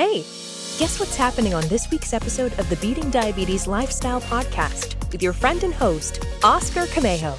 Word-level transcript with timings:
Hey, 0.00 0.20
guess 0.78 0.98
what's 0.98 1.14
happening 1.14 1.52
on 1.52 1.68
this 1.68 1.90
week's 1.90 2.14
episode 2.14 2.58
of 2.58 2.70
the 2.70 2.76
Beating 2.76 3.10
Diabetes 3.10 3.66
Lifestyle 3.66 4.22
Podcast 4.22 4.96
with 5.12 5.22
your 5.22 5.34
friend 5.34 5.62
and 5.62 5.74
host, 5.74 6.24
Oscar 6.42 6.86
Camejo. 6.86 7.36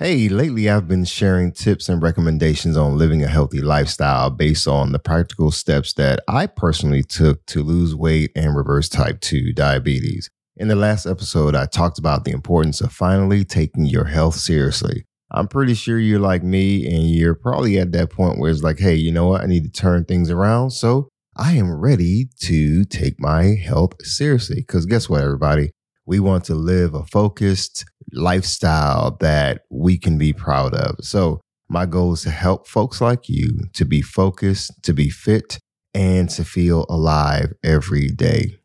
Hey, 0.00 0.28
lately 0.28 0.68
I've 0.68 0.88
been 0.88 1.04
sharing 1.04 1.52
tips 1.52 1.88
and 1.88 2.02
recommendations 2.02 2.76
on 2.76 2.98
living 2.98 3.22
a 3.22 3.28
healthy 3.28 3.60
lifestyle 3.60 4.28
based 4.30 4.66
on 4.66 4.90
the 4.90 4.98
practical 4.98 5.52
steps 5.52 5.92
that 5.92 6.18
I 6.26 6.48
personally 6.48 7.04
took 7.04 7.46
to 7.46 7.62
lose 7.62 7.94
weight 7.94 8.32
and 8.34 8.56
reverse 8.56 8.88
type 8.88 9.20
2 9.20 9.52
diabetes. 9.52 10.28
In 10.56 10.66
the 10.66 10.74
last 10.74 11.06
episode, 11.06 11.54
I 11.54 11.66
talked 11.66 12.00
about 12.00 12.24
the 12.24 12.32
importance 12.32 12.80
of 12.80 12.90
finally 12.90 13.44
taking 13.44 13.84
your 13.84 14.06
health 14.06 14.34
seriously. 14.34 15.04
I'm 15.30 15.46
pretty 15.46 15.74
sure 15.74 15.96
you're 15.96 16.18
like 16.18 16.42
me 16.42 16.92
and 16.92 17.08
you're 17.08 17.36
probably 17.36 17.78
at 17.78 17.92
that 17.92 18.10
point 18.10 18.40
where 18.40 18.50
it's 18.50 18.64
like, 18.64 18.80
hey, 18.80 18.96
you 18.96 19.12
know 19.12 19.28
what? 19.28 19.42
I 19.42 19.46
need 19.46 19.62
to 19.62 19.70
turn 19.70 20.04
things 20.04 20.28
around. 20.28 20.72
So 20.72 21.08
I 21.40 21.54
am 21.54 21.72
ready 21.72 22.28
to 22.40 22.84
take 22.84 23.18
my 23.18 23.54
health 23.54 23.94
seriously. 24.04 24.56
Because 24.56 24.84
guess 24.84 25.08
what, 25.08 25.22
everybody? 25.22 25.70
We 26.04 26.20
want 26.20 26.44
to 26.44 26.54
live 26.54 26.92
a 26.92 27.06
focused 27.06 27.86
lifestyle 28.12 29.16
that 29.20 29.62
we 29.70 29.96
can 29.96 30.18
be 30.18 30.34
proud 30.34 30.74
of. 30.74 30.96
So 31.00 31.40
my 31.66 31.86
goal 31.86 32.12
is 32.12 32.22
to 32.24 32.30
help 32.30 32.68
folks 32.68 33.00
like 33.00 33.30
you 33.30 33.58
to 33.72 33.86
be 33.86 34.02
focused, 34.02 34.82
to 34.82 34.92
be 34.92 35.08
fit, 35.08 35.58
and 35.94 36.28
to 36.28 36.44
feel 36.44 36.84
alive 36.90 37.54
every 37.64 38.08
day. 38.08 38.58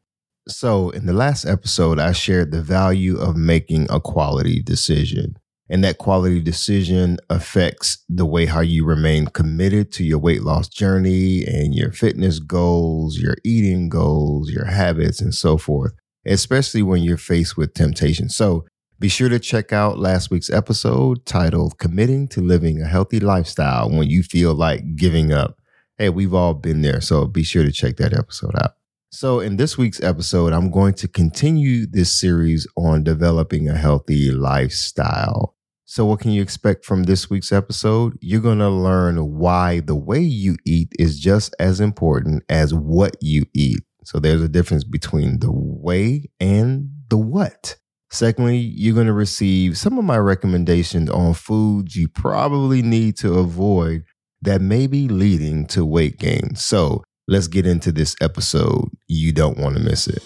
So, 0.48 0.90
in 0.92 1.08
the 1.08 1.14
last 1.14 1.46
episode, 1.46 1.98
I 1.98 2.12
shared 2.12 2.52
the 2.52 2.62
value 2.62 3.18
of 3.18 3.36
making 3.36 3.88
a 3.90 4.00
quality 4.00 4.62
decision. 4.62 5.38
And 5.70 5.84
that 5.84 5.98
quality 5.98 6.42
decision 6.42 7.18
affects 7.30 8.04
the 8.08 8.26
way 8.26 8.46
how 8.46 8.60
you 8.62 8.86
remain 8.86 9.26
committed 9.28 9.92
to 9.94 10.04
your 10.04 10.20
weight 10.20 10.44
loss 10.44 10.68
journey 10.68 11.44
and 11.44 11.74
your 11.74 11.92
fitness 11.92 12.40
goals, 12.40 13.18
your 13.18 13.36
eating 13.44 13.90
goals, 13.90 14.52
your 14.52 14.66
habits, 14.66 15.22
and 15.22 15.34
so 15.34 15.58
forth, 15.58 15.94
especially 16.26 16.84
when 16.84 17.02
you're 17.02 17.18
faced 17.18 17.58
with 17.58 17.74
temptation. 17.74 18.30
So 18.30 18.66
be 19.00 19.10
sure 19.10 19.28
to 19.30 19.40
check 19.40 19.74
out 19.74 19.98
last 19.98 20.30
week's 20.30 20.50
episode 20.50 21.26
titled 21.26 21.80
Committing 21.80 22.28
to 22.30 22.42
Living 22.42 22.82
a 22.82 22.88
Healthy 22.88 23.20
Lifestyle 23.20 23.90
When 23.90 24.08
You 24.08 24.24
Feel 24.24 24.54
Like 24.54 24.96
Giving 24.96 25.34
Up. 25.34 25.58
Hey, 25.98 26.10
we've 26.10 26.34
all 26.34 26.54
been 26.54 26.82
there. 26.82 27.02
So 27.02 27.26
be 27.26 27.44
sure 27.44 27.64
to 27.64 27.72
check 27.72 27.98
that 27.98 28.14
episode 28.14 28.56
out. 28.62 28.72
So, 29.16 29.40
in 29.40 29.56
this 29.56 29.78
week's 29.78 30.04
episode, 30.04 30.52
I'm 30.52 30.70
going 30.70 30.94
to 30.96 31.08
continue 31.08 31.86
this 31.86 32.20
series 32.20 32.68
on 32.76 33.04
developing 33.04 33.70
a 33.70 33.78
healthy 33.78 34.30
lifestyle. 34.30 35.55
So, 35.88 36.04
what 36.06 36.20
can 36.20 36.32
you 36.32 36.42
expect 36.42 36.84
from 36.84 37.04
this 37.04 37.30
week's 37.30 37.52
episode? 37.52 38.18
You're 38.20 38.42
going 38.42 38.58
to 38.58 38.70
learn 38.70 39.18
why 39.38 39.82
the 39.82 39.96
way 39.96 40.20
you 40.20 40.56
eat 40.66 40.92
is 40.98 41.20
just 41.20 41.56
as 41.60 41.80
important 41.80 42.44
as 42.50 42.74
what 42.74 43.16
you 43.22 43.46
eat. 43.54 43.82
So, 44.04 44.18
there's 44.20 44.42
a 44.42 44.50
difference 44.50 44.84
between 44.84 45.42
the 45.42 45.52
way 45.52 46.26
and 46.40 46.90
the 47.10 47.18
what. 47.18 47.78
Secondly, 48.10 48.58
you're 48.58 48.96
going 48.96 49.06
to 49.06 49.14
receive 49.14 49.78
some 49.78 50.00
of 50.00 50.06
my 50.06 50.18
recommendations 50.18 51.10
on 51.12 51.36
foods 51.36 51.96
you 51.96 52.08
probably 52.08 52.82
need 52.82 53.16
to 53.18 53.36
avoid 53.36 54.06
that 54.42 54.62
may 54.62 54.88
be 54.88 55.08
leading 55.08 55.68
to 55.68 55.86
weight 55.86 56.18
gain. 56.18 56.56
So, 56.56 57.04
let's 57.28 57.48
get 57.48 57.68
into 57.68 57.92
this 57.92 58.16
episode. 58.20 58.90
You 59.08 59.32
don't 59.34 59.60
want 59.60 59.78
to 59.78 59.84
miss 59.84 60.08
it. 60.08 60.24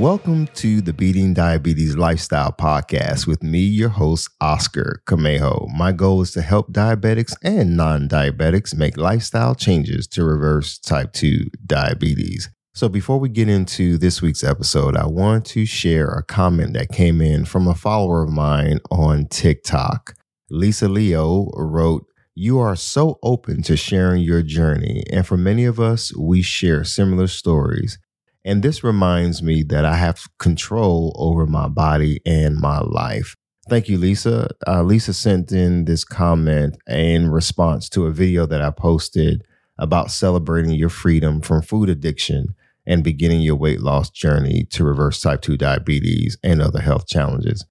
Welcome 0.00 0.46
to 0.54 0.80
the 0.80 0.94
Beating 0.94 1.34
Diabetes 1.34 1.94
Lifestyle 1.94 2.52
Podcast 2.52 3.26
with 3.26 3.42
me, 3.42 3.58
your 3.58 3.90
host, 3.90 4.30
Oscar 4.40 5.02
Camejo. 5.04 5.68
My 5.76 5.92
goal 5.92 6.22
is 6.22 6.30
to 6.30 6.40
help 6.40 6.72
diabetics 6.72 7.34
and 7.42 7.76
non 7.76 8.08
diabetics 8.08 8.74
make 8.74 8.96
lifestyle 8.96 9.54
changes 9.54 10.06
to 10.06 10.24
reverse 10.24 10.78
type 10.78 11.12
2 11.12 11.50
diabetes. 11.66 12.48
So, 12.72 12.88
before 12.88 13.20
we 13.20 13.28
get 13.28 13.50
into 13.50 13.98
this 13.98 14.22
week's 14.22 14.42
episode, 14.42 14.96
I 14.96 15.06
want 15.06 15.44
to 15.48 15.66
share 15.66 16.08
a 16.08 16.22
comment 16.24 16.72
that 16.72 16.88
came 16.88 17.20
in 17.20 17.44
from 17.44 17.68
a 17.68 17.74
follower 17.74 18.22
of 18.22 18.30
mine 18.30 18.78
on 18.90 19.26
TikTok. 19.26 20.14
Lisa 20.48 20.88
Leo 20.88 21.50
wrote, 21.54 22.06
You 22.34 22.58
are 22.58 22.74
so 22.74 23.18
open 23.22 23.62
to 23.64 23.76
sharing 23.76 24.22
your 24.22 24.40
journey, 24.40 25.04
and 25.12 25.26
for 25.26 25.36
many 25.36 25.66
of 25.66 25.78
us, 25.78 26.16
we 26.16 26.40
share 26.40 26.84
similar 26.84 27.26
stories. 27.26 27.98
And 28.44 28.62
this 28.62 28.82
reminds 28.82 29.42
me 29.42 29.62
that 29.64 29.84
I 29.84 29.96
have 29.96 30.26
control 30.38 31.14
over 31.18 31.46
my 31.46 31.68
body 31.68 32.20
and 32.24 32.56
my 32.56 32.80
life. 32.80 33.36
Thank 33.68 33.88
you, 33.88 33.98
Lisa. 33.98 34.48
Uh, 34.66 34.82
Lisa 34.82 35.12
sent 35.12 35.52
in 35.52 35.84
this 35.84 36.04
comment 36.04 36.76
in 36.88 37.30
response 37.30 37.88
to 37.90 38.06
a 38.06 38.10
video 38.10 38.46
that 38.46 38.62
I 38.62 38.70
posted 38.70 39.44
about 39.78 40.10
celebrating 40.10 40.72
your 40.72 40.88
freedom 40.88 41.40
from 41.40 41.62
food 41.62 41.88
addiction 41.88 42.54
and 42.86 43.04
beginning 43.04 43.42
your 43.42 43.56
weight 43.56 43.80
loss 43.80 44.10
journey 44.10 44.64
to 44.70 44.84
reverse 44.84 45.20
type 45.20 45.42
2 45.42 45.56
diabetes 45.56 46.36
and 46.42 46.60
other 46.60 46.80
health 46.80 47.06
challenges. 47.06 47.64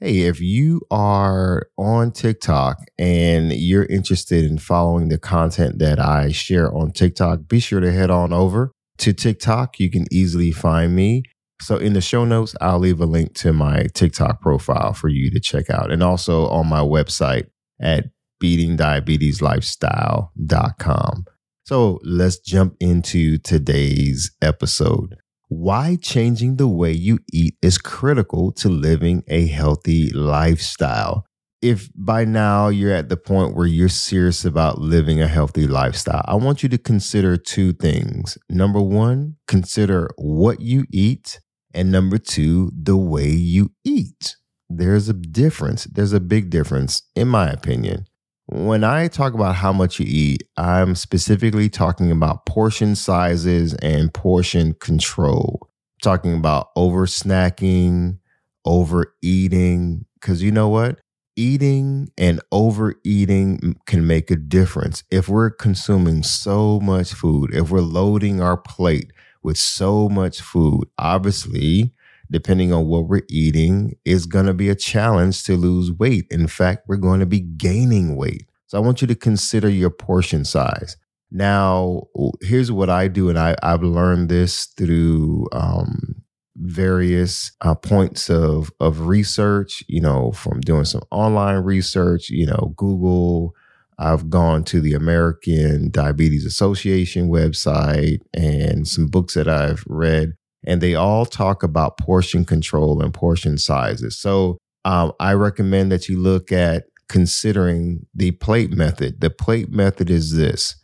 Hey, 0.00 0.20
if 0.20 0.40
you 0.42 0.82
are 0.90 1.68
on 1.78 2.12
TikTok 2.12 2.78
and 2.98 3.50
you're 3.52 3.86
interested 3.86 4.44
in 4.44 4.58
following 4.58 5.08
the 5.08 5.16
content 5.16 5.78
that 5.78 5.98
I 5.98 6.32
share 6.32 6.70
on 6.70 6.90
TikTok, 6.90 7.48
be 7.48 7.60
sure 7.60 7.80
to 7.80 7.90
head 7.90 8.10
on 8.10 8.32
over 8.32 8.72
to 8.98 9.12
TikTok, 9.12 9.80
you 9.80 9.90
can 9.90 10.06
easily 10.10 10.52
find 10.52 10.94
me. 10.94 11.24
So 11.60 11.76
in 11.76 11.94
the 11.94 12.00
show 12.00 12.24
notes, 12.24 12.54
I'll 12.60 12.78
leave 12.78 13.00
a 13.00 13.06
link 13.06 13.34
to 13.36 13.52
my 13.52 13.86
TikTok 13.94 14.40
profile 14.40 14.92
for 14.92 15.08
you 15.08 15.30
to 15.30 15.40
check 15.40 15.70
out 15.70 15.90
and 15.90 16.02
also 16.02 16.46
on 16.48 16.66
my 16.66 16.80
website 16.80 17.46
at 17.80 18.04
beatingdiabeteslifestyle.com. 18.42 21.24
So 21.64 21.98
let's 22.04 22.38
jump 22.38 22.76
into 22.78 23.38
today's 23.38 24.30
episode. 24.40 25.16
Why 25.48 25.96
changing 26.00 26.56
the 26.56 26.68
way 26.68 26.92
you 26.92 27.18
eat 27.32 27.56
is 27.62 27.78
critical 27.78 28.52
to 28.52 28.68
living 28.68 29.24
a 29.28 29.46
healthy 29.46 30.10
lifestyle 30.10 31.25
if 31.68 31.90
by 31.96 32.24
now 32.24 32.68
you're 32.68 32.92
at 32.92 33.08
the 33.08 33.16
point 33.16 33.56
where 33.56 33.66
you're 33.66 33.88
serious 33.88 34.44
about 34.44 34.78
living 34.78 35.20
a 35.20 35.26
healthy 35.26 35.66
lifestyle, 35.66 36.24
I 36.26 36.36
want 36.36 36.62
you 36.62 36.68
to 36.68 36.78
consider 36.78 37.36
two 37.36 37.72
things. 37.72 38.38
Number 38.48 38.80
one, 38.80 39.36
consider 39.48 40.10
what 40.16 40.60
you 40.60 40.84
eat. 40.92 41.40
And 41.74 41.90
number 41.90 42.18
two, 42.18 42.70
the 42.80 42.96
way 42.96 43.28
you 43.28 43.72
eat. 43.84 44.36
There's 44.68 45.08
a 45.08 45.12
difference. 45.12 45.84
There's 45.84 46.12
a 46.12 46.20
big 46.20 46.50
difference, 46.50 47.02
in 47.14 47.28
my 47.28 47.48
opinion. 47.48 48.06
When 48.46 48.84
I 48.84 49.08
talk 49.08 49.34
about 49.34 49.56
how 49.56 49.72
much 49.72 49.98
you 49.98 50.06
eat, 50.08 50.44
I'm 50.56 50.94
specifically 50.94 51.68
talking 51.68 52.12
about 52.12 52.46
portion 52.46 52.94
sizes 52.94 53.74
and 53.74 54.14
portion 54.14 54.74
control. 54.74 55.68
Talking 56.02 56.34
about 56.36 56.68
over 56.76 57.06
snacking, 57.06 58.18
overeating. 58.64 60.06
Because 60.20 60.42
you 60.42 60.52
know 60.52 60.68
what? 60.68 61.00
Eating 61.36 62.10
and 62.18 62.40
overeating 62.50 63.76
can 63.86 64.06
make 64.06 64.30
a 64.30 64.36
difference. 64.36 65.04
If 65.10 65.28
we're 65.28 65.50
consuming 65.50 66.22
so 66.22 66.80
much 66.80 67.12
food, 67.12 67.54
if 67.54 67.70
we're 67.70 67.80
loading 67.80 68.40
our 68.40 68.56
plate 68.56 69.12
with 69.42 69.58
so 69.58 70.08
much 70.08 70.40
food, 70.40 70.88
obviously, 70.98 71.92
depending 72.30 72.72
on 72.72 72.86
what 72.86 73.06
we're 73.06 73.22
eating, 73.28 73.96
is 74.04 74.26
going 74.26 74.46
to 74.46 74.54
be 74.54 74.68
a 74.68 74.74
challenge 74.74 75.44
to 75.44 75.56
lose 75.56 75.92
weight. 75.92 76.26
In 76.30 76.48
fact, 76.48 76.88
we're 76.88 76.96
going 76.96 77.20
to 77.20 77.26
be 77.26 77.40
gaining 77.40 78.16
weight. 78.16 78.48
So 78.66 78.78
I 78.78 78.80
want 78.80 79.00
you 79.00 79.06
to 79.06 79.14
consider 79.14 79.68
your 79.68 79.90
portion 79.90 80.44
size. 80.44 80.96
Now, 81.30 82.04
here's 82.40 82.72
what 82.72 82.90
I 82.90 83.08
do, 83.08 83.28
and 83.28 83.38
I, 83.38 83.56
I've 83.62 83.82
learned 83.82 84.28
this 84.28 84.66
through 84.66 85.46
um, 85.52 86.15
various 86.56 87.52
uh, 87.60 87.74
points 87.74 88.30
of 88.30 88.70
of 88.80 89.06
research 89.06 89.84
you 89.88 90.00
know 90.00 90.32
from 90.32 90.60
doing 90.60 90.84
some 90.84 91.02
online 91.10 91.62
research 91.62 92.30
you 92.30 92.46
know 92.46 92.72
google 92.76 93.54
i've 93.98 94.30
gone 94.30 94.64
to 94.64 94.80
the 94.80 94.94
american 94.94 95.90
diabetes 95.90 96.46
association 96.46 97.28
website 97.28 98.20
and 98.32 98.88
some 98.88 99.06
books 99.06 99.34
that 99.34 99.48
i've 99.48 99.84
read 99.86 100.32
and 100.66 100.80
they 100.80 100.94
all 100.94 101.24
talk 101.24 101.62
about 101.62 101.96
portion 101.96 102.44
control 102.44 103.00
and 103.00 103.14
portion 103.14 103.56
sizes. 103.56 104.18
So 104.18 104.58
um, 104.84 105.12
i 105.20 105.32
recommend 105.32 105.90
that 105.92 106.08
you 106.08 106.18
look 106.18 106.52
at 106.52 106.84
considering 107.08 108.04
the 108.14 108.32
plate 108.32 108.72
method. 108.72 109.20
The 109.20 109.30
plate 109.30 109.70
method 109.70 110.10
is 110.10 110.34
this. 110.34 110.74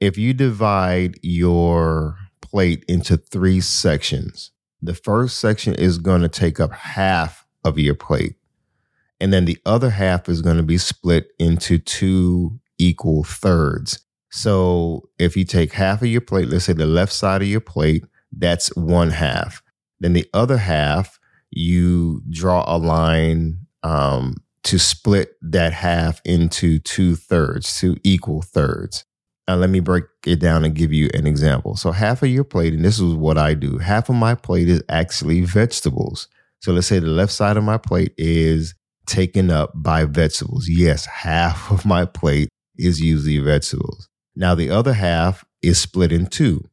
If 0.00 0.18
you 0.18 0.34
divide 0.34 1.18
your 1.22 2.16
plate 2.42 2.84
into 2.88 3.16
three 3.16 3.60
sections 3.60 4.50
the 4.84 4.94
first 4.94 5.38
section 5.38 5.74
is 5.74 5.98
going 5.98 6.22
to 6.22 6.28
take 6.28 6.60
up 6.60 6.72
half 6.72 7.46
of 7.64 7.78
your 7.78 7.94
plate. 7.94 8.36
And 9.20 9.32
then 9.32 9.46
the 9.46 9.58
other 9.64 9.90
half 9.90 10.28
is 10.28 10.42
going 10.42 10.58
to 10.58 10.62
be 10.62 10.78
split 10.78 11.28
into 11.38 11.78
two 11.78 12.60
equal 12.78 13.24
thirds. 13.24 14.04
So 14.30 15.08
if 15.18 15.36
you 15.36 15.44
take 15.44 15.72
half 15.72 16.02
of 16.02 16.08
your 16.08 16.20
plate, 16.20 16.48
let's 16.48 16.66
say 16.66 16.72
the 16.72 16.86
left 16.86 17.12
side 17.12 17.40
of 17.40 17.48
your 17.48 17.60
plate, 17.60 18.04
that's 18.36 18.74
one 18.76 19.10
half. 19.10 19.62
Then 20.00 20.12
the 20.12 20.28
other 20.34 20.58
half, 20.58 21.18
you 21.50 22.20
draw 22.28 22.64
a 22.66 22.76
line 22.76 23.60
um, 23.82 24.36
to 24.64 24.78
split 24.78 25.36
that 25.40 25.72
half 25.72 26.20
into 26.24 26.78
two 26.80 27.14
thirds, 27.14 27.78
two 27.78 27.96
equal 28.02 28.42
thirds. 28.42 29.04
Now, 29.46 29.56
let 29.56 29.68
me 29.68 29.80
break 29.80 30.04
it 30.26 30.40
down 30.40 30.64
and 30.64 30.74
give 30.74 30.92
you 30.92 31.10
an 31.12 31.26
example. 31.26 31.76
So, 31.76 31.92
half 31.92 32.22
of 32.22 32.30
your 32.30 32.44
plate, 32.44 32.72
and 32.72 32.84
this 32.84 32.98
is 32.98 33.14
what 33.14 33.36
I 33.36 33.54
do 33.54 33.78
half 33.78 34.08
of 34.08 34.14
my 34.14 34.34
plate 34.34 34.68
is 34.68 34.82
actually 34.88 35.42
vegetables. 35.42 36.28
So, 36.60 36.72
let's 36.72 36.86
say 36.86 36.98
the 36.98 37.08
left 37.08 37.32
side 37.32 37.56
of 37.56 37.64
my 37.64 37.76
plate 37.76 38.14
is 38.16 38.74
taken 39.06 39.50
up 39.50 39.72
by 39.74 40.06
vegetables. 40.06 40.68
Yes, 40.68 41.04
half 41.06 41.70
of 41.70 41.84
my 41.84 42.06
plate 42.06 42.48
is 42.76 43.00
usually 43.00 43.38
vegetables. 43.38 44.08
Now, 44.34 44.54
the 44.54 44.70
other 44.70 44.94
half 44.94 45.44
is 45.62 45.78
split 45.78 46.12
in 46.12 46.26
two, 46.26 46.68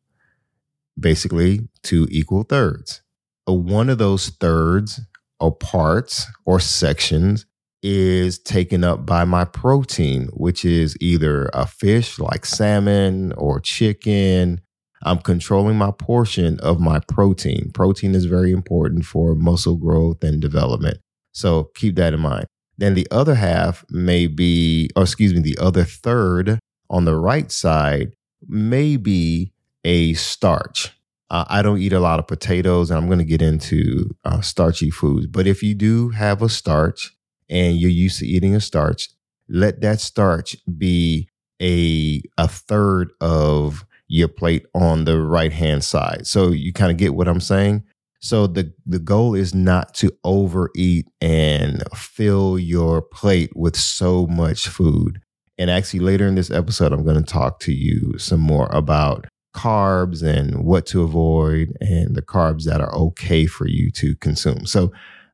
basically 1.00 1.68
two 1.84 2.08
equal 2.10 2.44
thirds. 2.44 3.02
Uh, 3.48 3.54
one 3.54 3.90
of 3.90 3.98
those 3.98 4.30
thirds 4.30 5.00
or 5.40 5.56
parts 5.56 6.28
or 6.46 6.60
sections 6.60 7.46
is 7.84 8.40
taken 8.40 8.84
up 8.84 9.06
by 9.06 9.26
my 9.26 9.46
protein, 9.46 10.28
which 10.34 10.64
is 10.66 10.96
either 11.02 11.50
a 11.54 11.66
fish 11.66 12.20
like 12.20 12.46
salmon 12.46 13.34
or 13.34 13.60
chicken. 13.60 14.62
I'm 15.04 15.20
controlling 15.20 15.78
my 15.78 15.92
portion 15.92 16.60
of 16.60 16.80
my 16.80 17.00
protein. 17.00 17.72
Protein 17.74 18.14
is 18.14 18.26
very 18.26 18.52
important 18.52 19.06
for 19.06 19.34
muscle 19.34 19.76
growth 19.76 20.24
and 20.24 20.40
development. 20.40 21.00
So 21.32 21.72
keep 21.76 21.96
that 21.96 22.14
in 22.14 22.20
mind. 22.20 22.46
Then 22.78 22.94
the 22.94 23.08
other 23.12 23.36
half 23.36 23.84
may 23.90 24.28
be, 24.28 24.90
or 24.96 25.04
excuse 25.04 25.34
me, 25.34 25.40
the 25.40 25.58
other 25.60 25.84
third 25.84 26.60
on 26.90 27.06
the 27.06 27.16
right 27.16 27.52
side 27.52 28.14
may 28.48 28.98
be 28.98 29.54
a 29.84 30.14
starch. 30.14 30.92
Uh, 31.30 31.46
I 31.48 31.62
don't 31.62 31.80
eat 31.80 31.94
a 31.94 32.00
lot 32.00 32.20
of 32.20 32.28
potatoes, 32.28 32.92
and 32.92 32.98
I'm 32.98 33.08
going 33.08 33.20
to 33.20 33.26
get 33.26 33.42
into 33.42 34.10
uh, 34.26 34.42
starchy 34.42 34.90
foods. 34.90 35.28
But 35.28 35.48
if 35.48 35.64
you 35.64 35.74
do 35.74 36.10
have 36.10 36.42
a 36.42 36.50
starch, 36.50 37.16
and 37.52 37.78
you're 37.78 37.92
used 37.92 38.20
to 38.20 38.26
eating 38.26 38.56
a 38.56 38.62
starch, 38.62 39.10
let 39.48 39.82
that 39.82 40.00
starch 40.00 40.56
be 40.78 41.28
a 41.62 42.24
a 42.38 42.48
third 42.48 43.12
of 43.22 43.86
your 44.08 44.28
plate 44.28 44.66
on 44.74 45.06
the 45.06 45.22
right 45.22 45.54
hand 45.54 45.84
side. 45.84 46.26
So 46.26 46.50
you 46.50 46.74
kind 46.74 46.92
of 46.92 46.98
get 46.98 47.14
what 47.14 47.28
I'm 47.28 47.42
saying. 47.42 47.84
So 48.22 48.48
the 48.48 48.74
the 48.86 49.00
goal 49.00 49.36
is 49.36 49.54
not 49.54 49.94
to 49.96 50.12
overeat 50.24 51.08
and 51.20 51.84
fill 51.96 52.58
your 52.58 53.02
plate 53.02 53.52
with 53.56 53.76
so 53.76 54.26
much 54.28 54.68
food. 54.68 55.22
And 55.58 55.70
actually 55.70 56.00
later 56.00 56.28
in 56.28 56.36
this 56.36 56.50
episode 56.50 56.94
I'm 56.94 57.04
going 57.04 57.24
to 57.24 57.34
talk 57.34 57.60
to 57.62 57.74
you 57.74 58.18
some 58.18 58.40
more 58.40 58.70
about 58.72 59.28
carbs 59.56 60.24
and 60.24 60.64
what 60.64 60.86
to 60.88 61.04
avoid 61.04 61.76
and 61.82 62.16
the 62.16 62.22
carbs 62.22 62.64
that 62.64 62.80
are 62.80 62.94
okay 62.96 63.46
for 63.46 63.68
you 63.68 63.92
to 63.92 64.16
consume. 64.16 64.66
So 64.66 64.92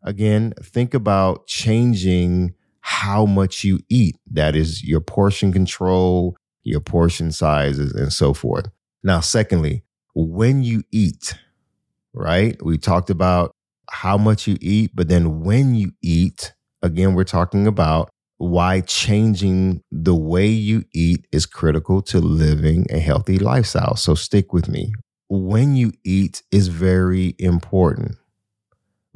again, 0.07 0.53
think 0.63 0.93
about 0.93 1.45
changing 1.47 2.55
how 2.79 3.25
much 3.25 3.63
you 3.63 3.79
eat. 3.89 4.15
That 4.31 4.55
is 4.55 4.83
your 4.83 5.01
portion 5.01 5.51
control, 5.51 6.37
your 6.63 6.79
portion 6.79 7.31
sizes, 7.31 7.93
and 7.93 8.11
so 8.11 8.33
forth. 8.33 8.69
Now, 9.03 9.19
secondly, 9.19 9.83
when 10.15 10.63
you 10.63 10.83
eat, 10.91 11.37
right? 12.13 12.57
We 12.63 12.77
talked 12.77 13.09
about 13.09 13.51
how 13.91 14.17
much 14.17 14.47
you 14.47 14.57
eat, 14.61 14.91
but 14.95 15.09
then 15.09 15.41
when 15.41 15.75
you 15.75 15.91
eat, 16.01 16.53
again, 16.81 17.13
we're 17.13 17.25
talking 17.25 17.67
about 17.67 18.09
why 18.37 18.81
changing 18.81 19.81
the 19.91 20.15
way 20.15 20.47
you 20.47 20.85
eat 20.93 21.27
is 21.33 21.45
critical 21.45 22.01
to 22.03 22.19
living 22.19 22.85
a 22.89 22.99
healthy 22.99 23.39
lifestyle. 23.39 23.95
So 23.97 24.15
stick 24.15 24.53
with 24.53 24.69
me. 24.69 24.93
When 25.27 25.75
you 25.75 25.91
eat 26.05 26.43
is 26.51 26.69
very 26.69 27.35
important 27.39 28.15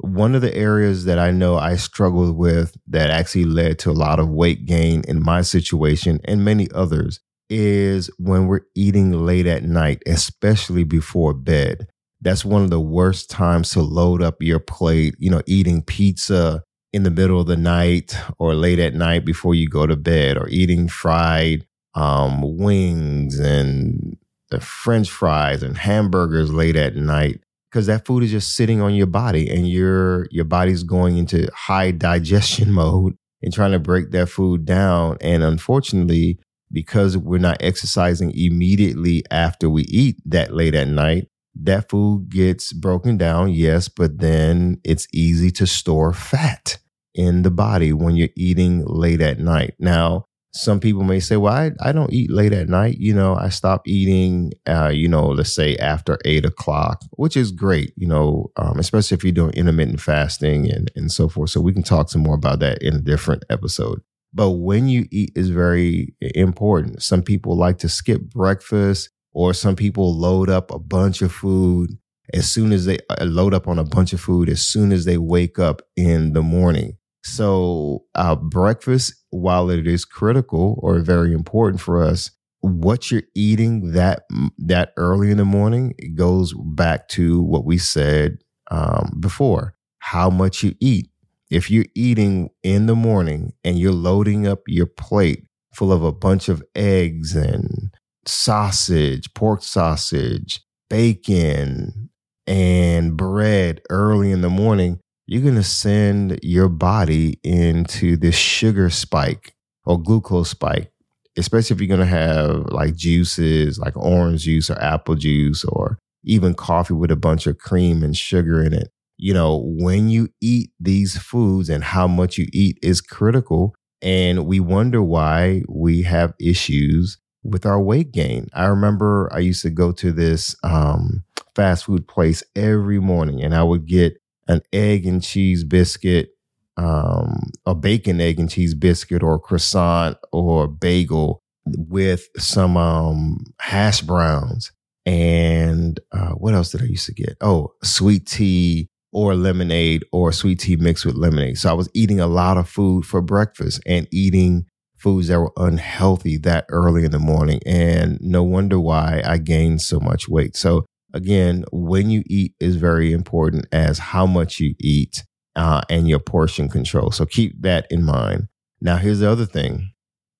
one 0.02 0.34
of 0.34 0.42
the 0.42 0.54
areas 0.54 1.04
that 1.04 1.18
I 1.18 1.30
know 1.30 1.56
I 1.56 1.76
struggled 1.76 2.36
with 2.36 2.76
that 2.88 3.10
actually 3.10 3.44
led 3.44 3.78
to 3.80 3.90
a 3.90 3.92
lot 3.92 4.18
of 4.18 4.28
weight 4.28 4.66
gain 4.66 5.02
in 5.06 5.22
my 5.22 5.42
situation 5.42 6.20
and 6.24 6.44
many 6.44 6.68
others 6.72 7.20
is 7.48 8.10
when 8.18 8.46
we're 8.46 8.62
eating 8.74 9.12
late 9.12 9.46
at 9.46 9.62
night, 9.62 10.02
especially 10.06 10.84
before 10.84 11.34
bed. 11.34 11.86
That's 12.20 12.44
one 12.44 12.62
of 12.62 12.70
the 12.70 12.80
worst 12.80 13.30
times 13.30 13.70
to 13.70 13.82
load 13.82 14.22
up 14.22 14.36
your 14.40 14.60
plate, 14.60 15.14
you 15.18 15.30
know, 15.30 15.42
eating 15.46 15.82
pizza 15.82 16.62
in 16.92 17.02
the 17.02 17.10
middle 17.10 17.40
of 17.40 17.46
the 17.46 17.56
night 17.56 18.16
or 18.38 18.54
late 18.54 18.78
at 18.78 18.94
night 18.94 19.24
before 19.24 19.54
you 19.54 19.68
go 19.68 19.86
to 19.86 19.96
bed 19.96 20.36
or 20.36 20.48
eating 20.48 20.88
fried 20.88 21.66
um, 21.94 22.56
wings 22.58 23.38
and 23.38 24.16
the 24.50 24.60
french 24.60 25.10
fries 25.10 25.62
and 25.62 25.78
hamburgers 25.78 26.52
late 26.52 26.76
at 26.76 26.96
night 26.96 27.40
because 27.72 27.86
that 27.86 28.04
food 28.04 28.22
is 28.22 28.30
just 28.30 28.54
sitting 28.54 28.82
on 28.82 28.94
your 28.94 29.06
body 29.06 29.48
and 29.48 29.66
your 29.68 30.26
your 30.30 30.44
body's 30.44 30.82
going 30.82 31.16
into 31.16 31.48
high 31.54 31.90
digestion 31.90 32.70
mode 32.80 33.16
and 33.42 33.52
trying 33.52 33.72
to 33.72 33.78
break 33.78 34.10
that 34.10 34.28
food 34.28 34.64
down. 34.64 35.16
And 35.20 35.42
unfortunately 35.42 36.38
because 36.70 37.18
we're 37.18 37.38
not 37.38 37.58
exercising 37.60 38.32
immediately 38.34 39.22
after 39.30 39.68
we 39.68 39.82
eat 39.84 40.16
that 40.24 40.54
late 40.54 40.74
at 40.74 40.88
night 40.88 41.28
that 41.54 41.90
food 41.90 42.30
gets 42.30 42.72
broken 42.72 43.18
down 43.18 43.50
yes 43.50 43.88
but 43.88 44.20
then 44.20 44.80
it's 44.82 45.06
easy 45.12 45.50
to 45.50 45.66
store 45.66 46.14
fat 46.14 46.78
in 47.14 47.42
the 47.42 47.50
body 47.50 47.92
when 47.92 48.16
you're 48.16 48.28
eating 48.36 48.84
late 48.86 49.20
at 49.20 49.38
night. 49.38 49.74
Now 49.78 50.26
some 50.54 50.80
people 50.80 51.02
may 51.02 51.18
say, 51.18 51.36
well, 51.36 51.54
I, 51.54 51.70
I 51.80 51.92
don't 51.92 52.12
eat 52.12 52.30
late 52.30 52.52
at 52.52 52.68
night. 52.68 52.98
You 52.98 53.14
know, 53.14 53.34
I 53.34 53.48
stop 53.48 53.88
eating, 53.88 54.52
uh, 54.66 54.90
you 54.92 55.08
know, 55.08 55.28
let's 55.28 55.54
say 55.54 55.76
after 55.76 56.18
eight 56.24 56.44
o'clock, 56.44 57.02
which 57.12 57.36
is 57.36 57.50
great, 57.50 57.92
you 57.96 58.06
know, 58.06 58.50
um, 58.56 58.78
especially 58.78 59.14
if 59.16 59.24
you're 59.24 59.32
doing 59.32 59.54
intermittent 59.54 60.00
fasting 60.00 60.70
and, 60.70 60.90
and 60.94 61.10
so 61.10 61.28
forth. 61.28 61.50
So 61.50 61.60
we 61.60 61.72
can 61.72 61.82
talk 61.82 62.10
some 62.10 62.22
more 62.22 62.34
about 62.34 62.58
that 62.60 62.82
in 62.82 62.96
a 62.96 63.00
different 63.00 63.44
episode. 63.48 64.02
But 64.34 64.50
when 64.52 64.88
you 64.88 65.06
eat 65.10 65.32
is 65.34 65.50
very 65.50 66.14
important. 66.20 67.02
Some 67.02 67.22
people 67.22 67.56
like 67.56 67.78
to 67.78 67.88
skip 67.88 68.22
breakfast 68.22 69.10
or 69.32 69.54
some 69.54 69.76
people 69.76 70.14
load 70.14 70.50
up 70.50 70.70
a 70.70 70.78
bunch 70.78 71.22
of 71.22 71.32
food 71.32 71.90
as 72.32 72.50
soon 72.50 72.72
as 72.72 72.86
they 72.86 72.98
uh, 73.10 73.24
load 73.24 73.54
up 73.54 73.68
on 73.68 73.78
a 73.78 73.84
bunch 73.84 74.12
of 74.12 74.20
food 74.20 74.48
as 74.48 74.62
soon 74.62 74.92
as 74.92 75.04
they 75.04 75.18
wake 75.18 75.58
up 75.58 75.82
in 75.96 76.32
the 76.32 76.42
morning. 76.42 76.96
So, 77.24 78.04
uh, 78.14 78.36
breakfast, 78.36 79.14
while 79.30 79.70
it 79.70 79.86
is 79.86 80.04
critical 80.04 80.78
or 80.82 80.98
very 81.00 81.32
important 81.32 81.80
for 81.80 82.02
us, 82.02 82.30
what 82.60 83.10
you're 83.10 83.22
eating 83.34 83.92
that 83.92 84.22
that 84.58 84.92
early 84.96 85.30
in 85.30 85.38
the 85.38 85.44
morning 85.44 85.94
goes 86.14 86.54
back 86.54 87.08
to 87.08 87.42
what 87.42 87.64
we 87.64 87.78
said 87.78 88.38
um, 88.70 89.16
before: 89.20 89.74
how 89.98 90.30
much 90.30 90.62
you 90.62 90.74
eat. 90.80 91.10
If 91.50 91.70
you're 91.70 91.86
eating 91.94 92.50
in 92.62 92.86
the 92.86 92.96
morning 92.96 93.52
and 93.62 93.78
you're 93.78 93.92
loading 93.92 94.46
up 94.46 94.60
your 94.66 94.86
plate 94.86 95.44
full 95.74 95.92
of 95.92 96.02
a 96.02 96.12
bunch 96.12 96.48
of 96.48 96.62
eggs 96.74 97.36
and 97.36 97.92
sausage, 98.26 99.32
pork 99.34 99.62
sausage, 99.62 100.60
bacon, 100.88 102.10
and 102.46 103.16
bread 103.16 103.82
early 103.90 104.30
in 104.30 104.40
the 104.40 104.50
morning, 104.50 105.00
you're 105.32 105.40
going 105.40 105.54
to 105.54 105.62
send 105.62 106.38
your 106.42 106.68
body 106.68 107.40
into 107.42 108.18
this 108.18 108.34
sugar 108.34 108.90
spike 108.90 109.54
or 109.86 109.98
glucose 109.98 110.50
spike, 110.50 110.92
especially 111.38 111.74
if 111.74 111.80
you're 111.80 111.88
going 111.88 112.06
to 112.06 112.06
have 112.06 112.66
like 112.66 112.94
juices 112.94 113.78
like 113.78 113.96
orange 113.96 114.42
juice 114.42 114.68
or 114.68 114.78
apple 114.78 115.14
juice 115.14 115.64
or 115.64 115.98
even 116.22 116.52
coffee 116.52 116.92
with 116.92 117.10
a 117.10 117.16
bunch 117.16 117.46
of 117.46 117.56
cream 117.56 118.02
and 118.02 118.14
sugar 118.14 118.62
in 118.62 118.74
it. 118.74 118.90
You 119.16 119.32
know, 119.32 119.64
when 119.64 120.10
you 120.10 120.28
eat 120.42 120.70
these 120.78 121.16
foods 121.16 121.70
and 121.70 121.82
how 121.82 122.06
much 122.06 122.36
you 122.36 122.46
eat 122.52 122.78
is 122.82 123.00
critical. 123.00 123.74
And 124.02 124.46
we 124.46 124.60
wonder 124.60 125.02
why 125.02 125.62
we 125.66 126.02
have 126.02 126.34
issues 126.40 127.16
with 127.42 127.64
our 127.64 127.80
weight 127.80 128.12
gain. 128.12 128.48
I 128.52 128.66
remember 128.66 129.30
I 129.32 129.38
used 129.38 129.62
to 129.62 129.70
go 129.70 129.92
to 129.92 130.12
this 130.12 130.54
um, 130.62 131.24
fast 131.54 131.84
food 131.84 132.06
place 132.06 132.42
every 132.54 132.98
morning 132.98 133.42
and 133.42 133.54
I 133.54 133.62
would 133.62 133.86
get 133.86 134.18
an 134.48 134.62
egg 134.72 135.06
and 135.06 135.22
cheese 135.22 135.64
biscuit, 135.64 136.30
um, 136.76 137.50
a 137.66 137.74
bacon, 137.74 138.20
egg, 138.20 138.40
and 138.40 138.50
cheese 138.50 138.74
biscuit, 138.74 139.22
or 139.22 139.38
croissant 139.38 140.16
or 140.32 140.66
bagel 140.66 141.40
with 141.64 142.28
some 142.38 142.76
um, 142.76 143.44
hash 143.60 144.02
browns. 144.02 144.72
And 145.04 145.98
uh, 146.12 146.30
what 146.30 146.54
else 146.54 146.70
did 146.70 146.82
I 146.82 146.86
used 146.86 147.06
to 147.06 147.14
get? 147.14 147.36
Oh, 147.40 147.72
sweet 147.82 148.26
tea 148.26 148.88
or 149.12 149.34
lemonade 149.34 150.04
or 150.12 150.32
sweet 150.32 150.60
tea 150.60 150.76
mixed 150.76 151.04
with 151.04 151.16
lemonade. 151.16 151.58
So 151.58 151.70
I 151.70 151.74
was 151.74 151.88
eating 151.94 152.20
a 152.20 152.26
lot 152.26 152.56
of 152.56 152.68
food 152.68 153.04
for 153.04 153.20
breakfast 153.20 153.80
and 153.84 154.06
eating 154.10 154.66
foods 154.96 155.28
that 155.28 155.40
were 155.40 155.52
unhealthy 155.56 156.38
that 156.38 156.64
early 156.68 157.04
in 157.04 157.10
the 157.10 157.18
morning. 157.18 157.60
And 157.66 158.18
no 158.20 158.42
wonder 158.42 158.78
why 158.78 159.22
I 159.24 159.38
gained 159.38 159.82
so 159.82 159.98
much 159.98 160.28
weight. 160.28 160.56
So 160.56 160.86
again, 161.12 161.64
when 161.72 162.10
you 162.10 162.22
eat 162.26 162.54
is 162.60 162.76
very 162.76 163.12
important 163.12 163.66
as 163.72 163.98
how 163.98 164.26
much 164.26 164.60
you 164.60 164.74
eat 164.80 165.24
uh, 165.56 165.82
and 165.90 166.08
your 166.08 166.18
portion 166.18 166.68
control. 166.68 167.10
So 167.10 167.26
keep 167.26 167.60
that 167.62 167.86
in 167.90 168.04
mind. 168.04 168.48
Now, 168.80 168.96
here's 168.96 169.20
the 169.20 169.30
other 169.30 169.46
thing 169.46 169.92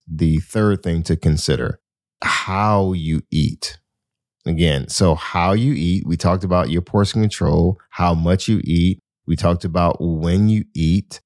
the 0.09 0.39
third 0.39 0.83
thing 0.83 1.03
to 1.05 1.17
consider 1.17 1.81
how 2.23 2.93
you 2.93 3.23
eat. 3.31 3.79
Again, 4.45 4.89
so 4.89 5.15
how 5.15 5.53
you 5.53 5.73
eat, 5.75 6.05
we 6.05 6.17
talked 6.17 6.43
about 6.43 6.69
your 6.69 6.83
portion 6.83 7.21
control, 7.21 7.79
how 7.91 8.15
much 8.15 8.49
you 8.49 8.61
eat, 8.65 8.99
We 9.27 9.37
talked 9.37 9.65
about 9.65 9.99
when 10.01 10.49
you 10.49 10.65
eat. 10.75 11.21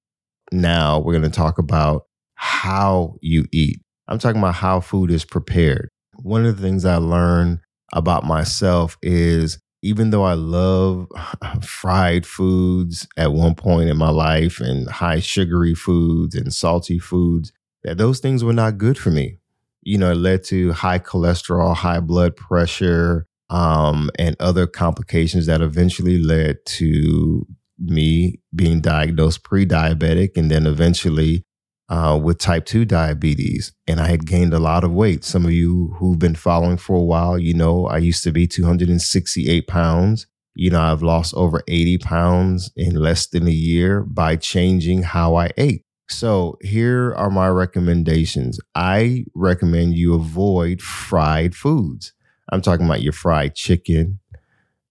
Now 0.53 0.99
we're 0.99 1.15
going 1.15 1.23
to 1.23 1.31
talk 1.31 1.59
about 1.59 2.03
how 2.35 3.17
you 3.23 3.47
eat. 3.53 3.81
I'm 4.07 4.19
talking 4.19 4.41
about 4.41 4.57
how 4.57 4.81
food 4.81 5.11
is 5.11 5.25
prepared. 5.25 5.89
One 6.17 6.45
of 6.45 6.57
the 6.57 6.63
things 6.63 6.85
I 6.85 6.97
learned 6.97 7.61
about 7.93 8.25
myself 8.25 8.97
is 9.03 9.59
even 9.83 10.11
though 10.11 10.25
I 10.25 10.35
love 10.35 11.09
fried 11.63 12.27
foods 12.27 13.07
at 13.17 13.33
one 13.33 13.55
point 13.55 13.89
in 13.89 13.97
my 13.97 14.11
life 14.11 14.61
and 14.61 14.89
high 14.89 15.21
sugary 15.21 15.75
foods 15.75 16.35
and 16.35 16.53
salty 16.53 16.99
foods, 16.99 17.53
that 17.85 17.99
those 17.99 18.19
things 18.19 18.43
were 18.43 18.53
not 18.53 18.79
good 18.79 18.99
for 18.99 19.11
me. 19.11 19.39
You 19.83 19.99
know, 19.99 20.11
it 20.11 20.17
led 20.17 20.43
to 20.45 20.73
high 20.73 20.99
cholesterol, 20.99 21.77
high 21.77 22.01
blood 22.01 22.35
pressure, 22.35 23.29
um, 23.49 24.11
and 24.19 24.35
other 24.41 24.67
complications 24.67 25.47
that 25.47 25.61
eventually 25.61 26.19
led 26.19 26.59
to 26.67 27.47
me 27.79 28.41
being 28.55 28.81
diagnosed 28.81 29.45
pre 29.45 29.65
diabetic 29.67 30.37
and 30.37 30.51
then 30.51 30.67
eventually 30.67 31.45
uh, 31.89 32.19
with 32.23 32.39
type 32.39 32.65
2 32.67 32.85
diabetes. 32.85 33.73
And 33.87 34.01
I 34.01 34.09
had 34.09 34.27
gained 34.27 34.53
a 34.53 34.59
lot 34.59 34.85
of 34.85 34.93
weight. 34.93 35.25
Some 35.25 35.45
of 35.45 35.53
you 35.53 35.95
who've 35.99 36.19
been 36.19 36.35
following 36.35 36.77
for 36.77 36.97
a 36.97 37.03
while, 37.03 37.39
you 37.39 37.55
know, 37.55 37.87
I 37.87 37.99
used 37.99 38.25
to 38.25 38.33
be 38.33 38.47
268 38.47 39.67
pounds. 39.67 40.27
You 40.55 40.71
know, 40.71 40.81
I've 40.81 41.03
lost 41.03 41.35
over 41.35 41.63
80 41.69 41.99
pounds 41.99 42.73
in 42.77 42.95
less 42.95 43.27
than 43.27 43.47
a 43.47 43.53
year 43.53 44.03
by 44.03 44.37
changing 44.37 45.03
how 45.03 45.37
I 45.37 45.51
ate. 45.57 45.85
So 46.09 46.57
here 46.63 47.15
are 47.15 47.31
my 47.31 47.49
recommendations. 47.49 48.59
I 48.75 49.27
recommend 49.35 49.97
you 49.97 50.15
avoid 50.15 50.81
fried 50.81 51.55
foods. 51.55 52.13
I'm 52.51 52.63
talking 52.63 52.87
about 52.87 53.03
your 53.03 53.13
fried 53.13 53.57
chicken, 53.57 54.21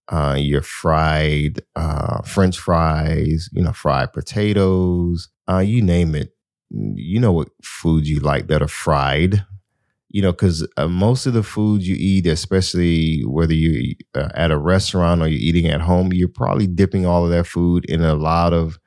uh, 0.08 0.36
your 0.38 0.60
fried 0.60 1.62
uh, 1.74 2.20
French 2.22 2.58
fries, 2.58 3.48
you 3.52 3.62
know, 3.62 3.72
fried 3.72 4.12
potatoes, 4.12 5.30
uh, 5.48 5.58
you 5.58 5.80
name 5.82 6.14
it 6.14 6.35
you 6.70 7.20
know 7.20 7.32
what 7.32 7.48
foods 7.62 8.08
you 8.08 8.20
like 8.20 8.48
that 8.48 8.62
are 8.62 8.68
fried? 8.68 9.44
You 10.08 10.22
know 10.22 10.32
because 10.32 10.66
uh, 10.76 10.88
most 10.88 11.26
of 11.26 11.34
the 11.34 11.42
foods 11.42 11.86
you 11.86 11.96
eat 11.98 12.26
especially 12.26 13.22
whether 13.22 13.52
you 13.52 13.96
uh, 14.14 14.30
at 14.34 14.50
a 14.50 14.56
restaurant 14.56 15.20
or 15.20 15.28
you're 15.28 15.40
eating 15.40 15.66
at 15.66 15.82
home 15.82 16.12
you're 16.12 16.28
probably 16.28 16.66
dipping 16.66 17.04
all 17.04 17.24
of 17.24 17.30
that 17.30 17.46
food 17.46 17.84
in 17.86 18.02
a 18.02 18.14
lot 18.14 18.54
of 18.54 18.78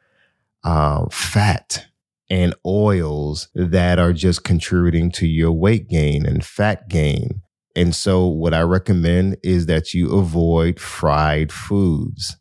uh, 0.63 1.05
fat 1.11 1.85
and 2.29 2.55
oils 2.65 3.49
that 3.53 3.99
are 3.99 4.13
just 4.13 4.43
contributing 4.43 5.11
to 5.11 5.27
your 5.27 5.51
weight 5.51 5.87
gain 5.87 6.25
and 6.25 6.45
fat 6.45 6.87
gain. 6.89 7.41
And 7.75 7.93
so 7.93 8.25
what 8.25 8.53
i 8.53 8.61
recommend 8.61 9.37
is 9.43 9.67
that 9.67 9.93
you 9.93 10.11
avoid 10.17 10.79
fried 10.79 11.51
foods 11.51 12.37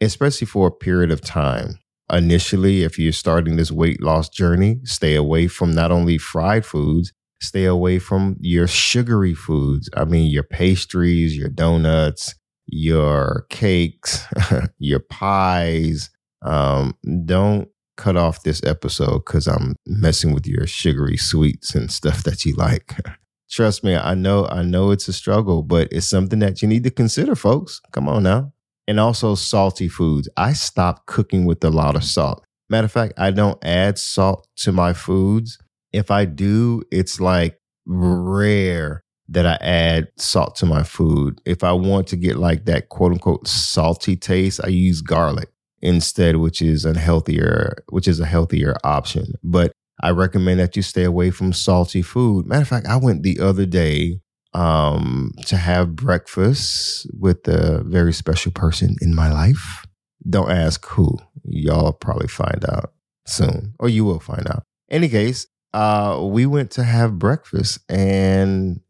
especially 0.00 0.46
for 0.46 0.66
a 0.66 0.72
period 0.72 1.10
of 1.10 1.20
time 1.20 1.78
initially, 2.12 2.82
if 2.82 2.98
you're 2.98 3.12
starting 3.12 3.56
this 3.56 3.72
weight 3.72 4.02
loss 4.02 4.28
journey, 4.28 4.80
stay 4.84 5.14
away 5.14 5.48
from 5.48 5.72
not 5.72 5.90
only 5.90 6.18
fried 6.18 6.64
foods, 6.64 7.12
stay 7.40 7.64
away 7.64 7.98
from 7.98 8.36
your 8.40 8.66
sugary 8.66 9.34
foods. 9.34 9.90
I 9.96 10.04
mean, 10.04 10.30
your 10.30 10.42
pastries, 10.42 11.36
your 11.36 11.48
donuts, 11.48 12.34
your 12.66 13.46
cakes, 13.50 14.24
your 14.78 15.00
pies. 15.00 16.10
Um, 16.42 16.94
don't 17.24 17.68
cut 17.96 18.16
off 18.16 18.42
this 18.42 18.62
episode 18.64 19.24
because 19.24 19.46
I'm 19.46 19.74
messing 19.86 20.32
with 20.32 20.46
your 20.46 20.66
sugary 20.66 21.16
sweets 21.16 21.74
and 21.74 21.90
stuff 21.90 22.22
that 22.24 22.44
you 22.44 22.54
like. 22.54 22.94
Trust 23.50 23.84
me, 23.84 23.94
I 23.94 24.14
know, 24.14 24.46
I 24.46 24.62
know 24.62 24.90
it's 24.90 25.06
a 25.06 25.12
struggle, 25.12 25.62
but 25.62 25.88
it's 25.92 26.08
something 26.08 26.40
that 26.40 26.62
you 26.62 26.68
need 26.68 26.82
to 26.82 26.90
consider, 26.90 27.36
folks. 27.36 27.80
Come 27.92 28.08
on 28.08 28.24
now 28.24 28.52
and 28.88 29.00
also 29.00 29.34
salty 29.34 29.88
foods. 29.88 30.28
I 30.36 30.52
stopped 30.52 31.06
cooking 31.06 31.44
with 31.44 31.62
a 31.64 31.70
lot 31.70 31.96
of 31.96 32.04
salt. 32.04 32.44
Matter 32.68 32.86
of 32.86 32.92
fact, 32.92 33.14
I 33.16 33.30
don't 33.30 33.62
add 33.64 33.98
salt 33.98 34.46
to 34.58 34.72
my 34.72 34.92
foods. 34.92 35.58
If 35.92 36.10
I 36.10 36.24
do, 36.24 36.82
it's 36.90 37.20
like 37.20 37.58
rare 37.86 39.02
that 39.28 39.46
I 39.46 39.54
add 39.60 40.08
salt 40.16 40.56
to 40.56 40.66
my 40.66 40.82
food. 40.82 41.40
If 41.44 41.64
I 41.64 41.72
want 41.72 42.06
to 42.08 42.16
get 42.16 42.36
like 42.36 42.64
that 42.66 42.88
quote 42.88 43.12
unquote 43.12 43.46
salty 43.46 44.16
taste, 44.16 44.60
I 44.62 44.68
use 44.68 45.00
garlic 45.00 45.48
instead, 45.82 46.36
which 46.36 46.62
is 46.62 46.84
a 46.84 46.98
healthier, 46.98 47.84
which 47.90 48.08
is 48.08 48.20
a 48.20 48.26
healthier 48.26 48.76
option. 48.84 49.34
But 49.42 49.72
I 50.02 50.10
recommend 50.10 50.60
that 50.60 50.76
you 50.76 50.82
stay 50.82 51.04
away 51.04 51.30
from 51.30 51.52
salty 51.52 52.02
food. 52.02 52.46
Matter 52.46 52.62
of 52.62 52.68
fact, 52.68 52.86
I 52.86 52.96
went 52.96 53.22
the 53.22 53.40
other 53.40 53.66
day 53.66 54.20
um, 54.56 55.32
to 55.44 55.56
have 55.58 55.94
breakfast 55.94 57.06
with 57.12 57.46
a 57.46 57.84
very 57.84 58.12
special 58.12 58.50
person 58.52 58.96
in 59.02 59.14
my 59.14 59.30
life. 59.30 59.84
Don't 60.28 60.50
ask 60.50 60.84
who. 60.86 61.18
Y'all 61.44 61.92
probably 61.92 62.26
find 62.26 62.64
out 62.70 62.94
soon, 63.26 63.74
or 63.78 63.90
you 63.90 64.04
will 64.06 64.18
find 64.18 64.48
out. 64.48 64.62
Any 64.90 65.10
case, 65.10 65.46
uh, 65.74 66.18
we 66.22 66.46
went 66.46 66.70
to 66.72 66.84
have 66.84 67.18
breakfast 67.18 67.80
and 67.90 68.80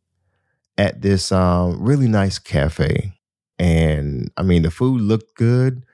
at 0.79 1.03
this 1.03 1.33
um, 1.33 1.83
really 1.83 2.07
nice 2.07 2.39
cafe. 2.39 3.15
And 3.59 4.31
I 4.37 4.43
mean, 4.43 4.63
the 4.63 4.71
food 4.71 5.01
looked 5.01 5.35
good, 5.35 5.85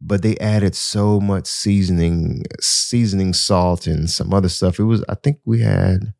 but 0.00 0.22
they 0.22 0.36
added 0.38 0.76
so 0.76 1.18
much 1.18 1.46
seasoning, 1.46 2.44
seasoning 2.60 3.32
salt, 3.34 3.88
and 3.88 4.08
some 4.08 4.32
other 4.32 4.48
stuff. 4.48 4.78
It 4.78 4.84
was, 4.84 5.04
I 5.08 5.16
think 5.16 5.40
we 5.44 5.60
had 5.60 6.14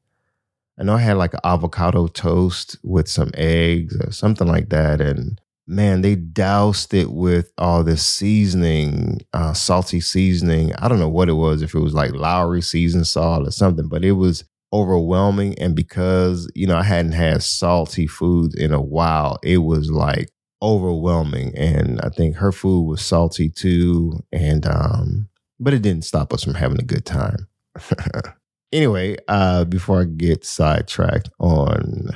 I 0.79 0.85
know 0.85 0.95
I 0.95 1.01
had 1.01 1.17
like 1.17 1.35
avocado 1.43 2.07
toast 2.07 2.79
with 2.85 3.09
some 3.09 3.33
eggs 3.35 3.97
or 4.01 4.13
something 4.13 4.47
like 4.47 4.69
that. 4.69 5.01
And 5.01 5.41
man, 5.67 6.03
they 6.03 6.15
doused 6.15 6.95
it 6.95 7.11
with 7.11 7.53
all 7.59 7.83
this 7.83 8.07
seasoning, 8.07 9.21
uh, 9.33 9.55
salty 9.55 10.01
seasoning. 10.01 10.73
I 10.77 10.87
don't 10.87 11.01
know 11.01 11.09
what 11.09 11.29
it 11.29 11.33
was, 11.33 11.63
if 11.63 11.75
it 11.75 11.81
was 11.81 11.95
like 11.95 12.13
Lawry 12.13 12.63
seasoned 12.63 13.09
salt 13.09 13.47
or 13.47 13.51
something, 13.51 13.89
but 13.89 14.05
it 14.05 14.13
was 14.13 14.45
overwhelming. 14.73 15.59
And 15.59 15.75
because, 15.75 16.51
you 16.55 16.69
know, 16.69 16.77
I 16.77 16.85
hadn't 16.85 17.13
had 17.13 17.43
salty 17.43 18.07
food 18.07 18.55
in 18.55 18.73
a 18.73 18.81
while, 18.81 19.39
it 19.43 19.59
was 19.59 19.91
like 19.91 20.31
overwhelming. 20.63 21.57
And 21.57 22.01
I 22.03 22.09
think 22.11 22.37
her 22.37 22.53
food 22.53 22.85
was 22.85 23.03
salty 23.03 23.49
too. 23.49 24.21
And, 24.31 24.65
um, 24.65 25.29
but 25.59 25.75
it 25.75 25.83
didn't 25.83 26.05
stop 26.05 26.33
us 26.33 26.45
from 26.45 26.55
having 26.55 26.79
a 26.79 26.85
good 26.85 27.05
time. 27.05 27.49
Anyway, 28.73 29.17
uh, 29.29 29.65
before 29.65 30.03
I 30.03 30.05
get 30.05 30.45
sidetracked 30.45 31.31
on 31.39 32.11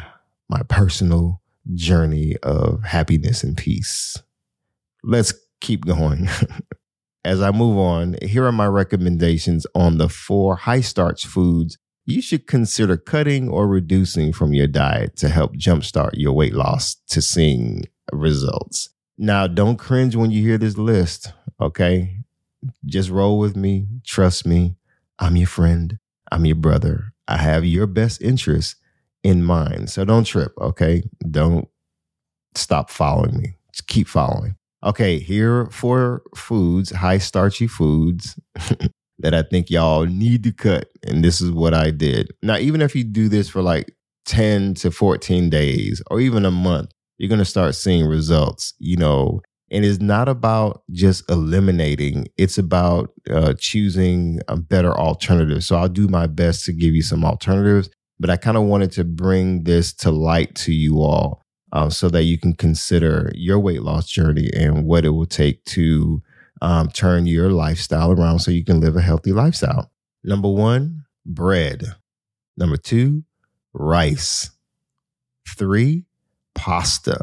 my 0.49 0.62
personal 0.68 1.40
journey 1.75 2.37
of 2.42 2.82
happiness 2.85 3.42
and 3.42 3.56
peace, 3.56 4.16
let's 5.02 5.32
keep 5.61 5.87
going. 5.87 6.28
As 7.25 7.40
I 7.40 7.52
move 7.52 7.78
on, 7.78 8.16
here 8.21 8.44
are 8.44 8.52
my 8.52 8.66
recommendations 8.66 9.64
on 9.75 9.99
the 9.99 10.09
four 10.09 10.56
high 10.56 10.80
starch 10.80 11.25
foods 11.25 11.78
you 12.04 12.21
should 12.21 12.47
consider 12.47 12.97
cutting 12.97 13.49
or 13.49 13.68
reducing 13.68 14.32
from 14.32 14.52
your 14.52 14.66
diet 14.66 15.16
to 15.16 15.28
help 15.28 15.54
jumpstart 15.54 16.11
your 16.14 16.32
weight 16.32 16.54
loss 16.54 16.97
to 17.09 17.23
seeing 17.23 17.85
results. 18.12 18.88
Now, 19.18 19.47
don't 19.47 19.76
cringe 19.76 20.16
when 20.16 20.30
you 20.30 20.42
hear 20.42 20.59
this 20.59 20.76
list, 20.76 21.32
okay? 21.61 22.25
Just 22.85 23.09
roll 23.11 23.38
with 23.38 23.56
me. 23.56 23.87
Trust 24.04 24.47
me. 24.47 24.75
I'm 25.18 25.37
your 25.37 25.47
friend. 25.47 25.99
I'm 26.32 26.46
your 26.46 26.56
brother. 26.56 27.12
I 27.28 27.36
have 27.36 27.64
your 27.64 27.86
best 27.86 28.22
interests 28.22 28.76
in 29.22 29.44
mind. 29.44 29.90
So 29.90 30.04
don't 30.04 30.24
trip, 30.24 30.52
okay? 30.58 31.02
Don't 31.30 31.68
stop 32.54 32.90
following 32.90 33.36
me. 33.36 33.54
Just 33.72 33.86
keep 33.86 34.08
following. 34.08 34.56
Okay, 34.82 35.18
here 35.18 35.60
are 35.60 35.70
four 35.70 36.22
foods, 36.34 36.90
high 36.90 37.18
starchy 37.18 37.66
foods 37.66 38.36
that 39.18 39.34
I 39.34 39.42
think 39.42 39.70
y'all 39.70 40.06
need 40.06 40.42
to 40.44 40.52
cut. 40.52 40.88
And 41.06 41.22
this 41.22 41.40
is 41.40 41.50
what 41.50 41.74
I 41.74 41.90
did. 41.90 42.32
Now, 42.42 42.56
even 42.56 42.80
if 42.80 42.96
you 42.96 43.04
do 43.04 43.28
this 43.28 43.48
for 43.48 43.60
like 43.60 43.94
10 44.24 44.74
to 44.74 44.90
14 44.90 45.50
days 45.50 46.02
or 46.10 46.18
even 46.18 46.46
a 46.46 46.50
month, 46.50 46.92
you're 47.18 47.28
going 47.28 47.38
to 47.38 47.44
start 47.44 47.74
seeing 47.74 48.06
results. 48.06 48.72
You 48.78 48.96
know, 48.96 49.42
and 49.72 49.84
it's 49.84 50.00
not 50.00 50.28
about 50.28 50.82
just 50.90 51.28
eliminating 51.30 52.26
it's 52.36 52.58
about 52.58 53.10
uh, 53.30 53.54
choosing 53.58 54.40
a 54.48 54.56
better 54.56 54.96
alternative. 54.96 55.64
So 55.64 55.76
i'll 55.76 55.88
do 55.88 56.08
my 56.08 56.26
best 56.26 56.64
to 56.66 56.72
give 56.72 56.94
you 56.94 57.02
some 57.02 57.24
alternatives 57.24 57.88
but 58.20 58.30
i 58.30 58.36
kind 58.36 58.56
of 58.56 58.64
wanted 58.64 58.92
to 58.92 59.04
bring 59.04 59.64
this 59.64 59.92
to 59.94 60.10
light 60.10 60.54
to 60.56 60.72
you 60.72 61.00
all 61.00 61.42
uh, 61.72 61.88
so 61.88 62.08
that 62.10 62.24
you 62.24 62.38
can 62.38 62.52
consider 62.52 63.32
your 63.34 63.58
weight 63.58 63.82
loss 63.82 64.08
journey 64.08 64.50
and 64.54 64.84
what 64.84 65.04
it 65.04 65.10
will 65.10 65.26
take 65.26 65.64
to 65.64 66.22
um, 66.60 66.88
turn 66.88 67.26
your 67.26 67.50
lifestyle 67.50 68.12
around 68.12 68.38
so 68.38 68.50
you 68.50 68.64
can 68.64 68.80
live 68.80 68.96
a 68.96 69.00
healthy 69.00 69.32
lifestyle. 69.32 69.90
Number 70.22 70.48
one 70.48 71.04
bread. 71.26 71.84
Number 72.56 72.76
two 72.76 73.24
rice. 73.72 74.50
Three 75.48 76.04
pasta. 76.54 77.18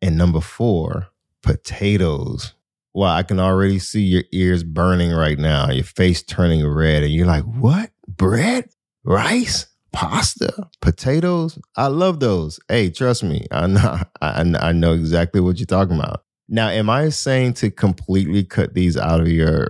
And 0.00 0.16
number 0.16 0.40
four 0.40 1.08
potatoes. 1.46 2.52
Well, 2.92 3.10
I 3.10 3.22
can 3.22 3.38
already 3.38 3.78
see 3.78 4.02
your 4.02 4.24
ears 4.32 4.64
burning 4.64 5.12
right 5.12 5.38
now, 5.38 5.70
your 5.70 5.84
face 5.84 6.22
turning 6.22 6.66
red, 6.66 7.02
and 7.02 7.12
you're 7.12 7.26
like, 7.26 7.44
what? 7.44 7.90
Bread? 8.08 8.68
Rice? 9.04 9.66
Pasta? 9.92 10.68
Potatoes? 10.82 11.58
I 11.76 11.86
love 11.86 12.20
those. 12.20 12.58
Hey, 12.68 12.90
trust 12.90 13.22
me. 13.22 13.46
I 13.50 13.66
know, 13.66 14.00
I, 14.20 14.54
I 14.60 14.72
know 14.72 14.92
exactly 14.92 15.40
what 15.40 15.58
you're 15.58 15.66
talking 15.66 15.96
about. 15.96 16.24
Now, 16.48 16.68
am 16.68 16.90
I 16.90 17.08
saying 17.08 17.54
to 17.54 17.70
completely 17.70 18.44
cut 18.44 18.74
these 18.74 18.96
out 18.96 19.20
of 19.20 19.28
your 19.28 19.68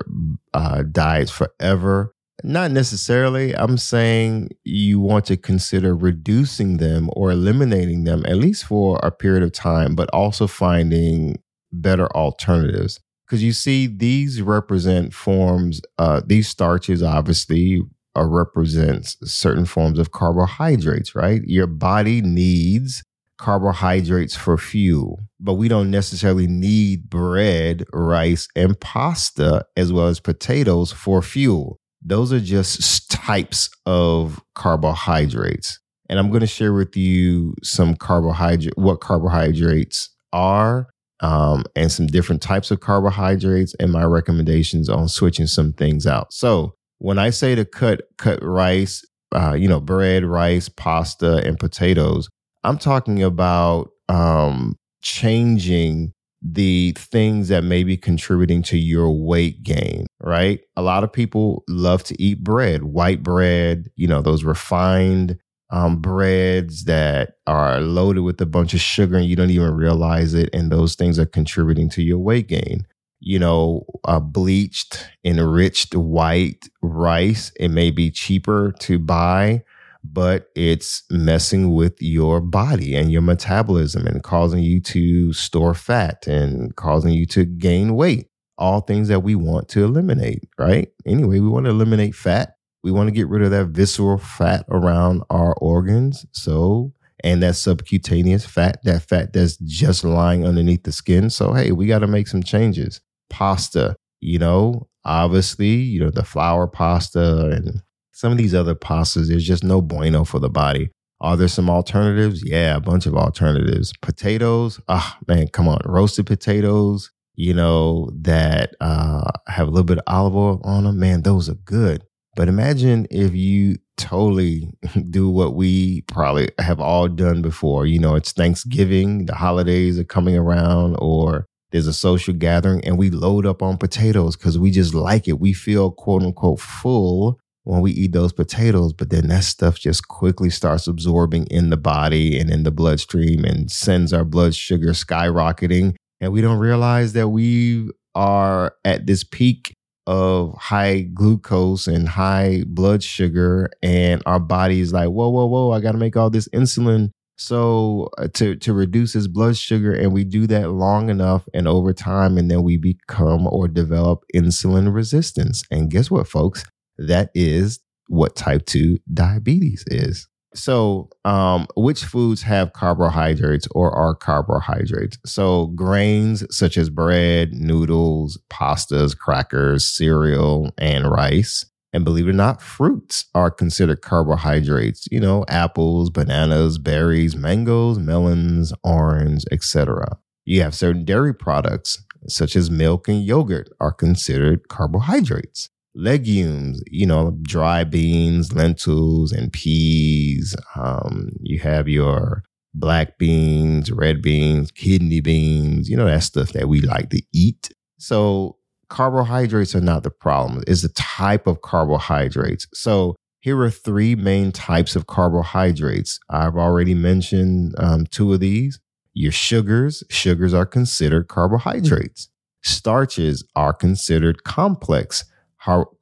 uh, 0.55 0.83
diets 0.91 1.31
forever? 1.31 2.15
Not 2.43 2.71
necessarily. 2.71 3.57
I'm 3.57 3.79
saying 3.79 4.51
you 4.65 5.01
want 5.01 5.25
to 5.27 5.37
consider 5.37 5.97
reducing 5.97 6.77
them 6.77 7.09
or 7.15 7.31
eliminating 7.31 8.05
them, 8.05 8.25
at 8.27 8.37
least 8.37 8.65
for 8.65 8.99
a 9.03 9.11
period 9.11 9.43
of 9.43 9.53
time, 9.53 9.95
but 9.95 10.11
also 10.11 10.47
finding 10.47 11.39
better 11.81 12.09
alternatives. 12.17 13.01
Because 13.27 13.43
you 13.43 13.53
see, 13.53 13.87
these 13.87 14.41
represent 14.41 15.13
forms, 15.13 15.81
uh, 15.99 16.21
these 16.25 16.49
starches 16.49 17.03
obviously 17.03 17.83
uh, 18.17 18.25
represents 18.25 19.17
certain 19.25 19.65
forms 19.65 19.99
of 19.99 20.13
carbohydrates, 20.13 21.15
right? 21.15 21.43
Your 21.45 21.67
body 21.67 22.21
needs 22.23 23.03
carbohydrates 23.39 24.37
for 24.37 24.57
fuel, 24.57 25.21
but 25.41 25.55
we 25.55 25.69
don't 25.69 25.91
necessarily 25.91 26.47
need 26.47 27.11
bread, 27.11 27.85
rice, 27.93 28.49
and 28.57 28.79
pasta 28.81 29.67
as 29.77 29.93
well 29.93 30.07
as 30.07 30.21
potatoes 30.21 30.93
for 30.93 31.21
fuel. 31.21 31.79
Those 32.03 32.33
are 32.33 32.41
just 32.41 33.11
types 33.11 33.69
of 33.85 34.41
carbohydrates. 34.55 35.81
And 36.09 36.19
I'm 36.19 36.31
going 36.31 36.41
to 36.41 36.47
share 36.47 36.73
with 36.73 36.97
you 36.97 37.55
some 37.63 37.97
carbohydrate, 37.97 38.79
what 38.79 39.01
carbohydrates 39.01 40.11
are, 40.33 40.89
um, 41.21 41.65
and 41.75 41.91
some 41.91 42.07
different 42.07 42.43
types 42.43 42.71
of 42.71 42.81
carbohydrates, 42.81 43.75
and 43.81 43.93
my 43.93 44.05
recommendations 44.05 44.89
on 44.89 45.09
switching 45.09 45.47
some 45.47 45.73
things 45.73 46.07
out. 46.07 46.33
So, 46.33 46.75
when 46.99 47.19
I 47.19 47.31
say 47.31 47.55
to 47.55 47.65
cut 47.65 48.03
cut 48.19 48.43
rice, 48.43 49.05
uh, 49.35 49.55
you 49.55 49.69
know, 49.69 49.81
bread, 49.81 50.25
rice, 50.25 50.69
pasta, 50.69 51.39
and 51.45 51.59
potatoes, 51.59 52.29
I'm 52.65 52.79
talking 52.79 53.23
about 53.23 53.91
um, 54.09 54.77
changing 55.03 56.13
the 56.43 56.93
things 56.97 57.49
that 57.49 57.65
may 57.65 57.83
be 57.83 57.97
contributing 57.97 58.63
to 58.63 58.79
your 58.79 59.11
weight 59.11 59.63
gain, 59.63 60.07
right? 60.21 60.61
A 60.77 60.83
lot 60.83 61.03
of 61.03 61.13
people 61.13 61.65
love 61.69 62.05
to 62.05 62.23
eat 62.23 62.45
bread, 62.45 62.85
white 62.85 63.23
bread, 63.23 63.89
you 63.97 64.07
know, 64.07 64.23
those 64.23 64.45
refined 64.45 65.39
um, 65.71 66.01
breads 66.01 66.85
that 66.85 67.35
are 67.47 67.81
loaded 67.81 68.21
with 68.21 68.41
a 68.41 68.47
bunch 68.47 68.75
of 68.75 68.81
sugar 68.81 69.17
and 69.17 69.27
you 69.27 69.37
don't 69.37 69.51
even 69.51 69.75
realize 69.75 70.35
it. 70.35 70.49
And 70.53 70.71
those 70.71 70.95
things 70.95 71.19
are 71.19 71.27
contributing 71.27 71.89
to 71.91 72.03
your 72.03 72.19
weight 72.19 72.49
gain. 72.49 72.87
You 73.21 73.39
know, 73.39 73.85
uh, 74.05 74.21
bleached, 74.21 75.09
enriched 75.25 75.95
white 75.95 76.69
rice, 76.83 77.51
it 77.59 77.69
may 77.69 77.91
be 77.91 78.11
cheaper 78.11 78.73
to 78.81 78.99
buy 78.99 79.65
but 80.13 80.51
it's 80.55 81.03
messing 81.11 81.75
with 81.75 82.01
your 82.01 82.41
body 82.41 82.95
and 82.95 83.11
your 83.11 83.23
metabolism 83.23 84.07
and 84.07 84.23
causing 84.23 84.63
you 84.63 84.81
to 84.81 85.33
store 85.33 85.75
fat 85.75 86.27
and 86.27 86.75
causing 86.77 87.13
you 87.13 87.27
to 87.27 87.45
gain 87.45 87.95
weight. 87.95 88.29
All 88.59 88.81
things 88.81 89.09
that 89.09 89.21
we 89.21 89.35
want 89.35 89.69
to 89.71 89.85
eliminate, 89.85 90.49
right? 90.59 90.89
Anyway, 91.05 91.41
we 91.41 91.49
want 91.49 91.67
to 91.67 91.71
eliminate 91.71 92.15
fat. 92.15 92.56
We 92.87 92.93
want 92.93 93.09
to 93.09 93.13
get 93.13 93.27
rid 93.27 93.43
of 93.43 93.51
that 93.51 93.71
visceral 93.71 94.17
fat 94.17 94.65
around 94.71 95.25
our 95.29 95.55
organs. 95.55 96.25
So, 96.31 96.93
and 97.25 97.43
that 97.43 97.57
subcutaneous 97.57 98.47
fat, 98.47 98.79
that 98.85 99.03
fat 99.03 99.33
that's 99.33 99.57
just 99.57 100.05
lying 100.05 100.47
underneath 100.47 100.85
the 100.85 100.93
skin. 100.93 101.29
So, 101.31 101.53
hey, 101.53 101.73
we 101.73 101.89
got 101.89 101.99
to 101.99 102.07
make 102.07 102.29
some 102.29 102.45
changes. 102.45 103.01
Pasta, 103.29 103.97
you 104.21 104.39
know, 104.39 104.87
obviously, 105.05 105.75
you 105.75 105.99
know, 105.99 106.11
the 106.11 106.23
flour 106.23 106.69
pasta 106.69 107.47
and 107.47 107.83
some 108.13 108.31
of 108.31 108.39
these 108.39 108.55
other 108.55 108.77
pastas, 108.77 109.27
there's 109.27 109.45
just 109.45 109.65
no 109.65 109.83
bueno 109.83 110.23
for 110.23 110.39
the 110.39 110.49
body. 110.49 110.91
Are 111.21 111.37
there 111.37 111.49
some 111.49 111.69
alternatives? 111.69 112.49
Yeah, 112.49 112.77
a 112.77 112.81
bunch 112.81 113.07
of 113.07 113.17
alternatives. 113.17 113.93
Potatoes, 114.01 114.81
ah, 114.87 115.19
oh, 115.19 115.25
man, 115.27 115.49
come 115.49 115.67
on. 115.67 115.81
Roasted 115.85 116.27
potatoes, 116.27 117.11
you 117.35 117.53
know, 117.53 118.13
that 118.15 118.77
uh, 118.81 119.29
have 119.49 119.67
a 119.67 119.73
little 119.73 119.83
bit 119.83 119.99
of 119.99 120.05
olive 120.07 120.37
oil 120.37 120.61
on 120.63 120.85
them. 120.85 121.01
Man, 121.01 121.23
those 121.23 121.49
are 121.49 121.55
good. 121.55 122.05
But 122.37 122.49
imagine 122.49 123.07
if 123.11 123.35
you 123.35 123.77
totally 123.97 124.71
do 125.11 125.29
what 125.29 125.55
we 125.55 126.03
probably 126.03 126.51
have 126.59 126.79
all 126.79 127.09
done 127.09 127.43
before. 127.43 127.87
You 127.87 127.99
know, 127.99 128.15
it's 128.15 128.33
Thanksgiving, 128.33 129.27
the 129.27 129.35
holidays 129.35 129.99
are 129.99 130.05
coming 130.05 130.37
around, 130.37 130.97
or 131.01 131.47
there's 131.73 131.87
a 131.87 131.93
social 131.93 132.35
gathering, 132.35 132.85
and 132.85 132.99
we 132.99 133.11
load 133.11 133.47
up 133.47 133.63
on 133.63 133.79
potatoes 133.79 134.37
because 134.37 134.59
we 134.59 134.71
just 134.71 134.95
like 134.95 135.27
it. 135.27 135.41
We 135.41 135.53
feel 135.55 135.91
quote 135.91 136.23
unquote 136.23 136.61
full 136.61 137.41
when 137.65 137.81
we 137.81 137.91
eat 137.91 138.13
those 138.13 138.33
potatoes, 138.33 138.93
but 138.93 139.11
then 139.11 139.27
that 139.29 139.43
stuff 139.43 139.77
just 139.79 140.07
quickly 140.07 140.51
starts 140.51 140.87
absorbing 140.87 141.47
in 141.47 141.71
the 141.71 141.77
body 141.77 142.39
and 142.39 142.49
in 142.49 142.63
the 142.63 142.71
bloodstream 142.71 143.45
and 143.45 143.71
sends 143.71 144.13
our 144.13 144.25
blood 144.25 144.55
sugar 144.55 144.91
skyrocketing. 144.91 145.97
And 146.21 146.33
we 146.33 146.43
don't 146.43 146.59
realize 146.59 147.13
that 147.15 147.29
we 147.29 147.91
are 148.15 148.75
at 148.85 149.07
this 149.07 149.25
peak 149.25 149.75
of 150.07 150.55
high 150.57 151.01
glucose 151.01 151.87
and 151.87 152.09
high 152.09 152.63
blood 152.67 153.03
sugar. 153.03 153.71
And 153.83 154.23
our 154.27 154.41
body 154.41 154.81
is 154.81 154.93
like, 154.93 155.09
whoa, 155.09 155.29
whoa, 155.29 155.47
whoa, 155.47 155.73
I 155.73 155.81
got 155.81 155.93
to 155.93 155.99
make 155.99 156.17
all 156.17 156.31
this 156.31 156.49
insulin. 156.49 157.11
So 157.39 158.09
uh, 158.17 158.29
to, 158.35 158.57
to 158.57 158.73
reduce 158.73 159.13
his 159.13 159.29
blood 159.29 159.57
sugar, 159.57 159.93
and 159.93 160.13
we 160.13 160.25
do 160.25 160.47
that 160.47 160.71
long 160.71 161.11
enough 161.11 161.47
and 161.53 161.69
over 161.69 161.93
time, 161.93 162.39
and 162.39 162.51
then 162.51 162.63
we 162.63 162.79
become 162.79 163.47
or 163.47 163.69
develop 163.69 164.25
insulin 164.35 164.95
resistance. 164.95 165.63
And 165.71 165.91
guess 165.91 166.11
what, 166.11 166.29
folks? 166.29 166.65
That 166.97 167.31
is 167.35 167.81
what 168.09 168.37
type 168.37 168.65
2 168.67 168.99
diabetes 169.13 169.85
is. 169.89 170.29
So, 170.57 171.11
um, 171.25 171.67
which 171.77 172.05
foods 172.05 172.43
have 172.43 172.73
carbohydrates 172.73 173.69
or 173.73 173.93
are 173.93 174.15
carbohydrates? 174.15 175.19
So, 175.27 175.67
grains 175.69 176.45
such 176.55 176.79
as 176.79 176.89
bread, 176.89 177.53
noodles, 177.53 178.39
pastas, 178.51 179.17
crackers, 179.17 179.87
cereal, 179.87 180.71
and 180.79 181.11
rice. 181.11 181.65
And 181.93 182.05
believe 182.05 182.27
it 182.27 182.31
or 182.31 182.35
not, 182.35 182.61
fruits 182.61 183.27
are 183.35 183.51
considered 183.51 184.03
carbohydrates. 184.03 185.07
You 185.11 185.21
know, 185.21 185.45
apples, 185.49 186.11
bananas, 186.11 186.79
berries, 186.79 187.37
mangoes, 187.37 187.99
melons, 187.99 188.73
orange, 188.83 189.45
etc. 189.53 190.19
You 190.45 190.63
have 190.63 190.75
certain 190.75 191.05
dairy 191.05 191.35
products 191.35 192.03
such 192.29 192.57
as 192.57 192.71
milk 192.71 193.09
and 193.09 193.23
yogurt 193.23 193.69
are 193.81 193.93
considered 193.93 194.69
carbohydrates 194.69 195.71
legumes, 195.97 196.83
you 196.91 197.07
know, 197.07 197.37
dry 197.43 197.83
beans, 197.83 198.53
lentils, 198.53 199.33
and 199.33 199.53
peas. 199.53 200.55
Um, 200.77 201.31
you 201.41 201.59
have 201.61 201.89
your 201.89 202.43
black 202.75 203.19
beans, 203.19 203.91
red 203.91 204.21
beans, 204.21 204.71
kidney 204.71 205.21
beans, 205.21 205.89
you 205.89 205.97
know, 205.97 206.05
that 206.05 206.23
stuff 206.23 206.53
that 206.53 206.69
we 206.69 206.83
like 206.83 207.11
to 207.11 207.23
eat. 207.33 207.71
So 207.99 208.59
carbohydrates 208.89 209.75
are 209.75 209.81
not 209.81 210.03
the 210.03 210.11
problem. 210.11 210.63
It's 210.67 210.83
the 210.83 210.91
type 210.91 211.47
of 211.47 211.63
carbohydrates. 211.63 212.67
So 212.75 213.17
here 213.41 213.59
are 213.63 213.71
three 213.71 214.15
main 214.15 214.53
types 214.53 214.97
of 214.97 215.07
carbohydrates. 215.07 216.21
I've 216.29 216.57
already 216.57 216.95
mentioned 216.95 217.75
um, 217.79 218.07
two 218.07 218.35
of 218.35 218.41
these. 218.41 218.79
Your 219.15 219.33
sugars, 219.33 220.05
sugars 220.11 220.53
are 220.53 220.67
considered 220.67 221.29
carbohydrates. 221.29 222.29
Starches 222.63 223.45
are 223.55 223.73
considered 223.73 224.45
complex 224.45 225.25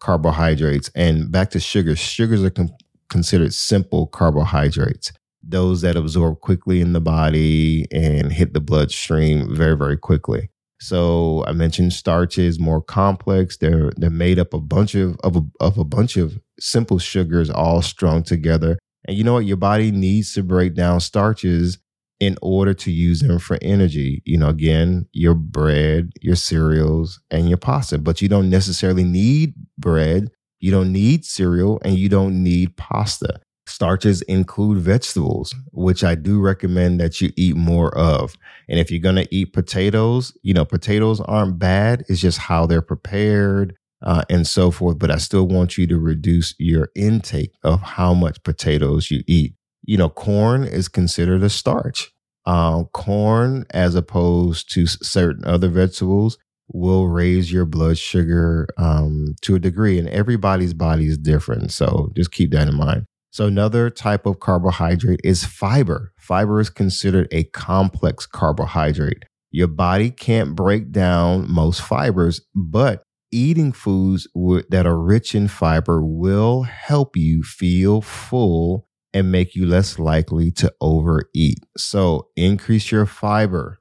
carbohydrates. 0.00 0.90
And 0.94 1.31
back 1.31 1.50
to 1.50 1.61
sugars, 1.61 1.98
sugars 1.98 2.42
are 2.42 2.50
com- 2.50 2.70
considered 3.09 3.55
simple 3.55 4.07
carbohydrates, 4.07 5.12
those 5.42 5.81
that 5.83 5.96
absorb 5.96 6.40
quickly 6.40 6.81
in 6.81 6.92
the 6.92 7.00
body 7.00 7.87
and 7.92 8.33
hit 8.33 8.55
the 8.55 8.61
bloodstream 8.61 9.55
very, 9.55 9.77
very 9.77 9.96
quickly. 9.96 10.50
So 10.81 11.44
I 11.46 11.53
mentioned 11.53 11.92
starches, 11.92 12.59
more 12.61 12.83
complex. 12.83 13.57
They're 13.57 13.92
they're 13.96 14.11
made 14.11 14.38
up 14.38 14.53
a 14.53 14.61
bunch 14.61 14.94
of 14.94 15.16
of 15.24 15.37
a, 15.37 15.42
of 15.61 15.79
a 15.79 15.85
bunch 15.85 16.16
of 16.16 16.38
simple 16.61 16.98
sugars 16.98 17.48
all 17.48 17.81
strung 17.81 18.22
together. 18.22 18.79
And 19.07 19.16
you 19.16 19.24
know 19.24 19.35
what? 19.35 19.46
Your 19.46 19.57
body 19.57 19.90
needs 19.90 20.35
to 20.35 20.42
break 20.42 20.74
down 20.74 21.00
starches 21.00 21.79
in 22.20 22.37
order 22.42 22.74
to 22.74 22.90
use 22.90 23.20
them 23.20 23.38
for 23.38 23.59
energy. 23.61 24.22
You 24.24 24.38
know, 24.38 24.48
again, 24.48 25.07
your 25.12 25.35
bread, 25.35 26.12
your 26.20 26.37
cereals, 26.37 27.20
and 27.31 27.48
your 27.48 27.59
pasta. 27.59 27.98
But 27.98 28.22
you 28.22 28.29
don't 28.29 28.50
necessarily 28.50 29.05
need 29.05 29.55
bread, 29.79 30.31
you 30.61 30.70
don't 30.70 30.92
need 30.92 31.24
cereal, 31.24 31.81
and 31.85 31.96
you 31.96 32.09
don't 32.09 32.42
need 32.42 32.77
pasta. 32.77 33.40
Starches 33.66 34.20
include 34.22 34.79
vegetables, 34.79 35.55
which 35.72 36.05
I 36.05 36.14
do 36.14 36.38
recommend 36.40 37.00
that 37.00 37.20
you 37.20 37.33
eat 37.37 37.57
more 37.57 37.96
of. 37.96 38.37
And 38.68 38.79
if 38.79 38.90
you're 38.90 39.00
going 39.00 39.16
to 39.16 39.35
eat 39.35 39.55
potatoes, 39.55 40.37
you 40.42 40.53
know, 40.53 40.66
potatoes 40.66 41.20
aren't 41.20 41.59
bad. 41.59 42.05
It's 42.09 42.20
just 42.20 42.38
how 42.38 42.66
they're 42.66 42.83
prepared 42.83 43.74
uh, 44.03 44.22
and 44.29 44.46
so 44.46 44.70
forth. 44.70 44.98
But 44.98 45.11
I 45.11 45.16
still 45.16 45.48
want 45.48 45.79
you 45.79 45.87
to 45.87 45.98
reduce 45.98 46.55
your 46.59 46.90
intake 46.94 47.55
of 47.62 47.81
how 47.81 48.12
much 48.12 48.42
potatoes 48.42 49.11
you 49.11 49.22
eat 49.27 49.55
you 49.85 49.97
know, 49.97 50.09
corn 50.09 50.64
is 50.64 50.88
considered 50.88 51.42
a 51.42 51.51
starch. 51.51 52.11
Uh, 52.47 52.85
corn, 52.85 53.64
as 53.70 53.94
opposed 53.94 54.73
to 54.75 54.87
certain 54.87 55.44
other 55.47 55.68
vegetables, 55.68 56.37
will 56.68 57.09
raise 57.09 57.53
your 57.53 57.64
blood 57.64 57.99
sugar 57.99 58.66
um, 58.77 59.35
to 59.42 59.55
a 59.55 59.59
degree, 59.59 59.99
and 59.99 60.09
everybody's 60.09 60.75
body 60.75 61.07
is 61.07 61.18
different. 61.18 61.73
So 61.73 62.11
just 62.14 62.33
keep 62.33 62.51
that 62.53 62.68
in 62.68 62.75
mind. 62.75 63.05
So, 63.31 63.47
another 63.47 63.90
type 63.90 64.27
of 64.27 64.38
carbohydrate 64.38 65.20
is 65.25 65.44
fiber. 65.44 66.12
Fiber 66.18 66.61
is 66.61 66.70
considered 66.70 67.27
a 67.33 67.44
complex 67.44 68.27
carbohydrate. 68.27 69.25
Your 69.51 69.66
body 69.66 70.11
can't 70.11 70.55
break 70.55 70.92
down 70.92 71.51
most 71.51 71.83
fibers, 71.83 72.40
but 72.55 73.03
eating 73.33 73.73
foods 73.73 74.29
that 74.68 74.87
are 74.87 75.01
rich 75.01 75.35
in 75.35 75.49
fiber 75.49 76.05
will 76.05 76.62
help 76.62 77.16
you 77.16 77.42
feel 77.42 78.01
full 78.01 78.87
and 79.14 79.33
make 79.33 79.55
you 79.55 79.64
less 79.64 79.98
likely 79.98 80.50
to 80.50 80.70
overeat. 80.81 81.61
So 81.79 82.29
increase 82.37 82.90
your 82.90 83.07
fiber. 83.07 83.79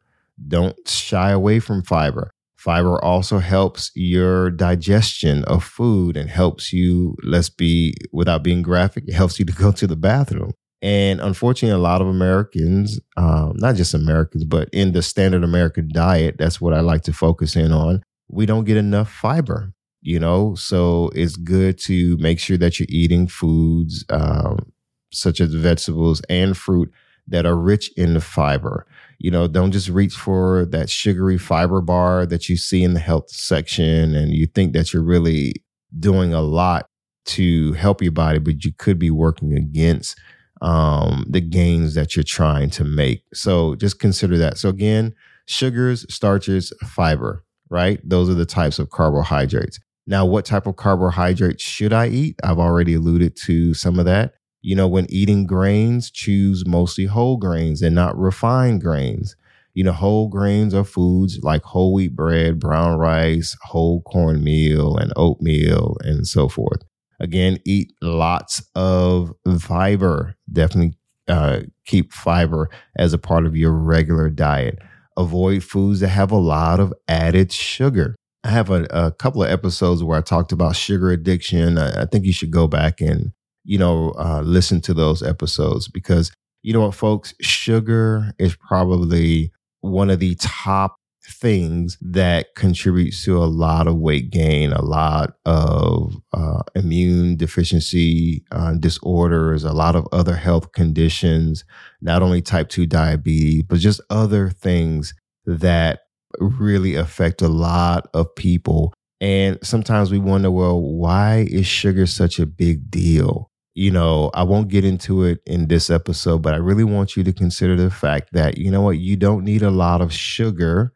Don't 0.47 0.87
shy 0.87 1.31
away 1.31 1.59
from 1.59 1.83
fiber. 1.83 2.31
Fiber 2.55 3.03
also 3.03 3.39
helps 3.39 3.91
your 3.93 4.49
digestion 4.49 5.43
of 5.45 5.65
food 5.65 6.15
and 6.15 6.29
helps 6.29 6.71
you, 6.71 7.17
let's 7.23 7.49
be, 7.49 7.93
without 8.13 8.41
being 8.41 8.61
graphic, 8.61 9.03
it 9.07 9.13
helps 9.13 9.37
you 9.37 9.43
to 9.43 9.51
go 9.51 9.71
to 9.73 9.85
the 9.85 9.97
bathroom. 9.97 10.53
And 10.81 11.19
unfortunately, 11.19 11.75
a 11.75 11.81
lot 11.81 12.01
of 12.01 12.07
Americans, 12.07 12.99
um, 13.17 13.53
not 13.55 13.75
just 13.75 13.93
Americans, 13.93 14.43
but 14.43 14.69
in 14.71 14.91
the 14.91 15.01
standard 15.01 15.43
American 15.43 15.89
diet, 15.93 16.35
that's 16.37 16.61
what 16.61 16.73
I 16.73 16.81
like 16.81 17.03
to 17.03 17.13
focus 17.13 17.55
in 17.55 17.71
on. 17.71 18.03
We 18.29 18.45
don't 18.45 18.65
get 18.65 18.77
enough 18.77 19.09
fiber, 19.09 19.73
you 20.01 20.19
know? 20.19 20.55
So 20.55 21.09
it's 21.15 21.37
good 21.37 21.77
to 21.79 22.17
make 22.17 22.39
sure 22.39 22.57
that 22.57 22.79
you're 22.79 22.87
eating 22.89 23.27
foods 23.27 24.03
um, 24.09 24.72
such 25.13 25.39
as 25.39 25.54
vegetables 25.54 26.21
and 26.30 26.58
fruit 26.58 26.91
that 27.28 27.45
are 27.45 27.56
rich 27.56 27.91
in 27.95 28.13
the 28.13 28.21
fiber. 28.21 28.86
You 29.17 29.32
know, 29.32 29.47
don't 29.47 29.71
just 29.71 29.89
reach 29.89 30.13
for 30.13 30.65
that 30.67 30.89
sugary 30.89 31.38
fiber 31.38 31.82
bar 31.82 32.26
that 32.26 32.49
you 32.49 32.58
see 32.58 32.84
in 32.84 32.93
the 32.93 32.99
health 32.99 33.30
section 33.30 34.15
and 34.15 34.34
you 34.34 34.47
think 34.47 34.73
that 34.73 34.93
you're 34.93 35.04
really 35.04 35.54
doing 35.97 36.34
a 36.34 36.41
lot 36.41 36.88
to 37.26 37.73
help 37.73 38.02
your 38.02 38.12
body, 38.12 38.39
but 38.39 38.65
you 38.65 38.71
could 38.78 38.99
be 38.99 39.12
working 39.12 39.54
against 39.54 40.19
um, 40.62 41.26
the 41.30 41.41
gains 41.41 41.93
that 41.95 42.15
you're 42.15 42.23
trying 42.23 42.69
to 42.71 42.84
make. 42.84 43.23
So 43.34 43.76
just 43.76 43.99
consider 43.99 44.38
that. 44.39 44.58
So 44.58 44.69
again, 44.69 45.13
sugars, 45.45 46.06
starches, 46.13 46.73
fiber, 46.86 47.43
right? 47.69 47.99
Those 48.04 48.30
are 48.30 48.34
the 48.34 48.45
types 48.45 48.80
of 48.80 48.89
carbohydrates. 48.89 49.80
Now, 50.06 50.26
what 50.26 50.45
type 50.45 50.67
of 50.67 50.76
carbohydrates 50.76 51.63
should 51.63 51.93
I 51.93 52.08
eat? 52.08 52.36
I've 52.43 52.60
already 52.60 52.95
alluded 52.95 53.38
to 53.45 53.73
some 53.73 53.99
of 53.99 54.06
that 54.06 54.34
you 54.63 54.76
know, 54.76 54.88
when 54.88 55.06
eating 55.10 55.45
grains, 55.45 56.10
choose 56.10 56.65
mostly 56.65 57.06
whole 57.06 57.36
grains 57.36 57.82
and 57.82 57.93
not 57.93 58.17
refined 58.17 58.82
grains. 58.82 59.36
You 59.73 59.84
know, 59.84 59.91
whole 59.91 60.30
grains 60.30 60.73
are 60.73 60.86
foods 60.86 61.39
like 61.43 61.63
whole 61.63 61.93
wheat 61.93 62.15
bread, 62.15 62.60
brown 62.60 62.97
rice, 62.97 63.58
whole 63.63 64.02
cornmeal, 64.04 64.97
and 64.97 65.12
oatmeal, 65.17 65.97
and 66.02 66.26
so 66.26 66.47
forth. 66.47 66.82
Again, 67.19 67.60
eat 67.65 67.91
lots 68.02 68.63
of 68.73 69.34
fiber. 69.60 70.36
Definitely 70.52 70.97
uh, 71.28 71.62
keep 71.86 72.13
fiber 72.13 72.69
as 72.95 73.12
a 73.12 73.17
part 73.17 73.45
of 73.45 73.58
your 73.58 73.71
regular 73.71 74.30
diet. 74.30 74.80
Avoid 75.17 75.63
foods 75.63 75.99
that 75.99 76.10
have 76.10 76.32
a 76.32 76.38
lot 76.38 76.80
of 76.80 76.93
added 77.10 77.52
sugar. 77.52 78.15
I 78.45 78.49
have 78.49 78.69
a, 78.69 78.84
a 78.91 79.12
couple 79.12 79.43
of 79.43 79.49
episodes 79.49 80.04
where 80.04 80.17
I 80.17 80.21
talked 80.21 80.52
about 80.54 80.76
sugar 80.76 81.12
addiction. 81.12 81.78
I, 81.78 82.04
I 82.04 82.06
think 82.06 82.26
you 82.26 82.34
should 82.34 82.52
go 82.52 82.67
back 82.67 83.02
and 83.02 83.34
you 83.63 83.78
know, 83.78 84.12
uh, 84.17 84.41
listen 84.43 84.82
to 84.82 84.93
those 84.93 85.23
episodes 85.23 85.88
because 85.88 86.32
you 86.63 86.73
know 86.73 86.82
what, 86.82 86.95
folks, 86.95 87.34
sugar 87.41 88.34
is 88.39 88.56
probably 88.56 89.52
one 89.82 90.10
of 90.10 90.19
the 90.19 90.36
top 90.36 90.95
things 91.26 91.97
that 92.02 92.54
contributes 92.56 93.23
to 93.23 93.38
a 93.38 93.45
lot 93.45 93.88
of 93.88 93.97
weight 93.97 94.30
gain, 94.30 94.71
a 94.71 94.82
lot 94.82 95.34
of 95.45 96.15
uh, 96.34 96.62
immune 96.76 97.36
deficiency 97.38 98.43
uh, 98.52 98.73
disorders, 98.73 99.63
a 99.63 99.73
lot 99.73 99.95
of 99.95 100.08
other 100.12 100.36
health 100.36 100.71
conditions, 100.73 101.63
not 102.02 102.21
only 102.21 102.41
type 102.41 102.69
2 102.69 102.86
diabetes, 102.86 103.63
but 103.63 103.80
just 103.80 104.02
other 104.10 104.49
things 104.49 105.13
that 105.45 106.02
really 106.39 106.95
affect 106.95 107.41
a 107.41 107.47
lot 107.47 108.08
of 108.13 108.34
people. 108.36 108.93
And 109.21 109.58
sometimes 109.63 110.12
we 110.12 110.19
wonder, 110.19 110.52
well, 110.52 110.82
why 110.82 111.47
is 111.49 111.65
sugar 111.65 112.06
such 112.06 112.39
a 112.39 112.45
big 112.45 112.91
deal? 112.91 113.49
You 113.75 113.89
know, 113.89 114.29
I 114.33 114.43
won't 114.43 114.67
get 114.67 114.86
into 114.86 115.23
it 115.23 115.39
in 115.45 115.67
this 115.67 115.89
episode, 115.89 116.41
but 116.41 116.53
I 116.53 116.57
really 116.57 116.83
want 116.83 117.15
you 117.17 117.23
to 117.23 117.33
consider 117.33 117.75
the 117.75 117.89
fact 117.89 118.33
that, 118.33 118.57
you 118.57 118.69
know 118.69 118.81
what, 118.81 118.99
you 118.99 119.15
don't 119.15 119.43
need 119.43 119.63
a 119.63 119.71
lot 119.71 120.01
of 120.01 120.13
sugar 120.13 120.93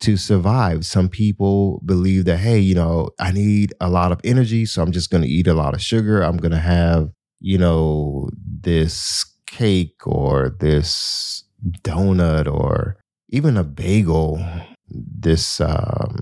to 0.00 0.16
survive. 0.16 0.86
Some 0.86 1.08
people 1.08 1.82
believe 1.84 2.24
that, 2.24 2.38
hey, 2.38 2.58
you 2.58 2.74
know, 2.74 3.10
I 3.18 3.32
need 3.32 3.74
a 3.80 3.90
lot 3.90 4.12
of 4.12 4.20
energy, 4.24 4.64
so 4.64 4.82
I'm 4.82 4.92
just 4.92 5.10
going 5.10 5.22
to 5.22 5.28
eat 5.28 5.46
a 5.46 5.54
lot 5.54 5.74
of 5.74 5.82
sugar. 5.82 6.22
I'm 6.22 6.36
going 6.36 6.52
to 6.52 6.58
have, 6.58 7.10
you 7.40 7.58
know, 7.58 8.30
this 8.38 9.26
cake 9.46 10.06
or 10.06 10.56
this 10.60 11.44
donut 11.82 12.50
or 12.52 12.96
even 13.28 13.56
a 13.56 13.64
bagel, 13.64 14.42
this 14.88 15.60
um, 15.60 16.16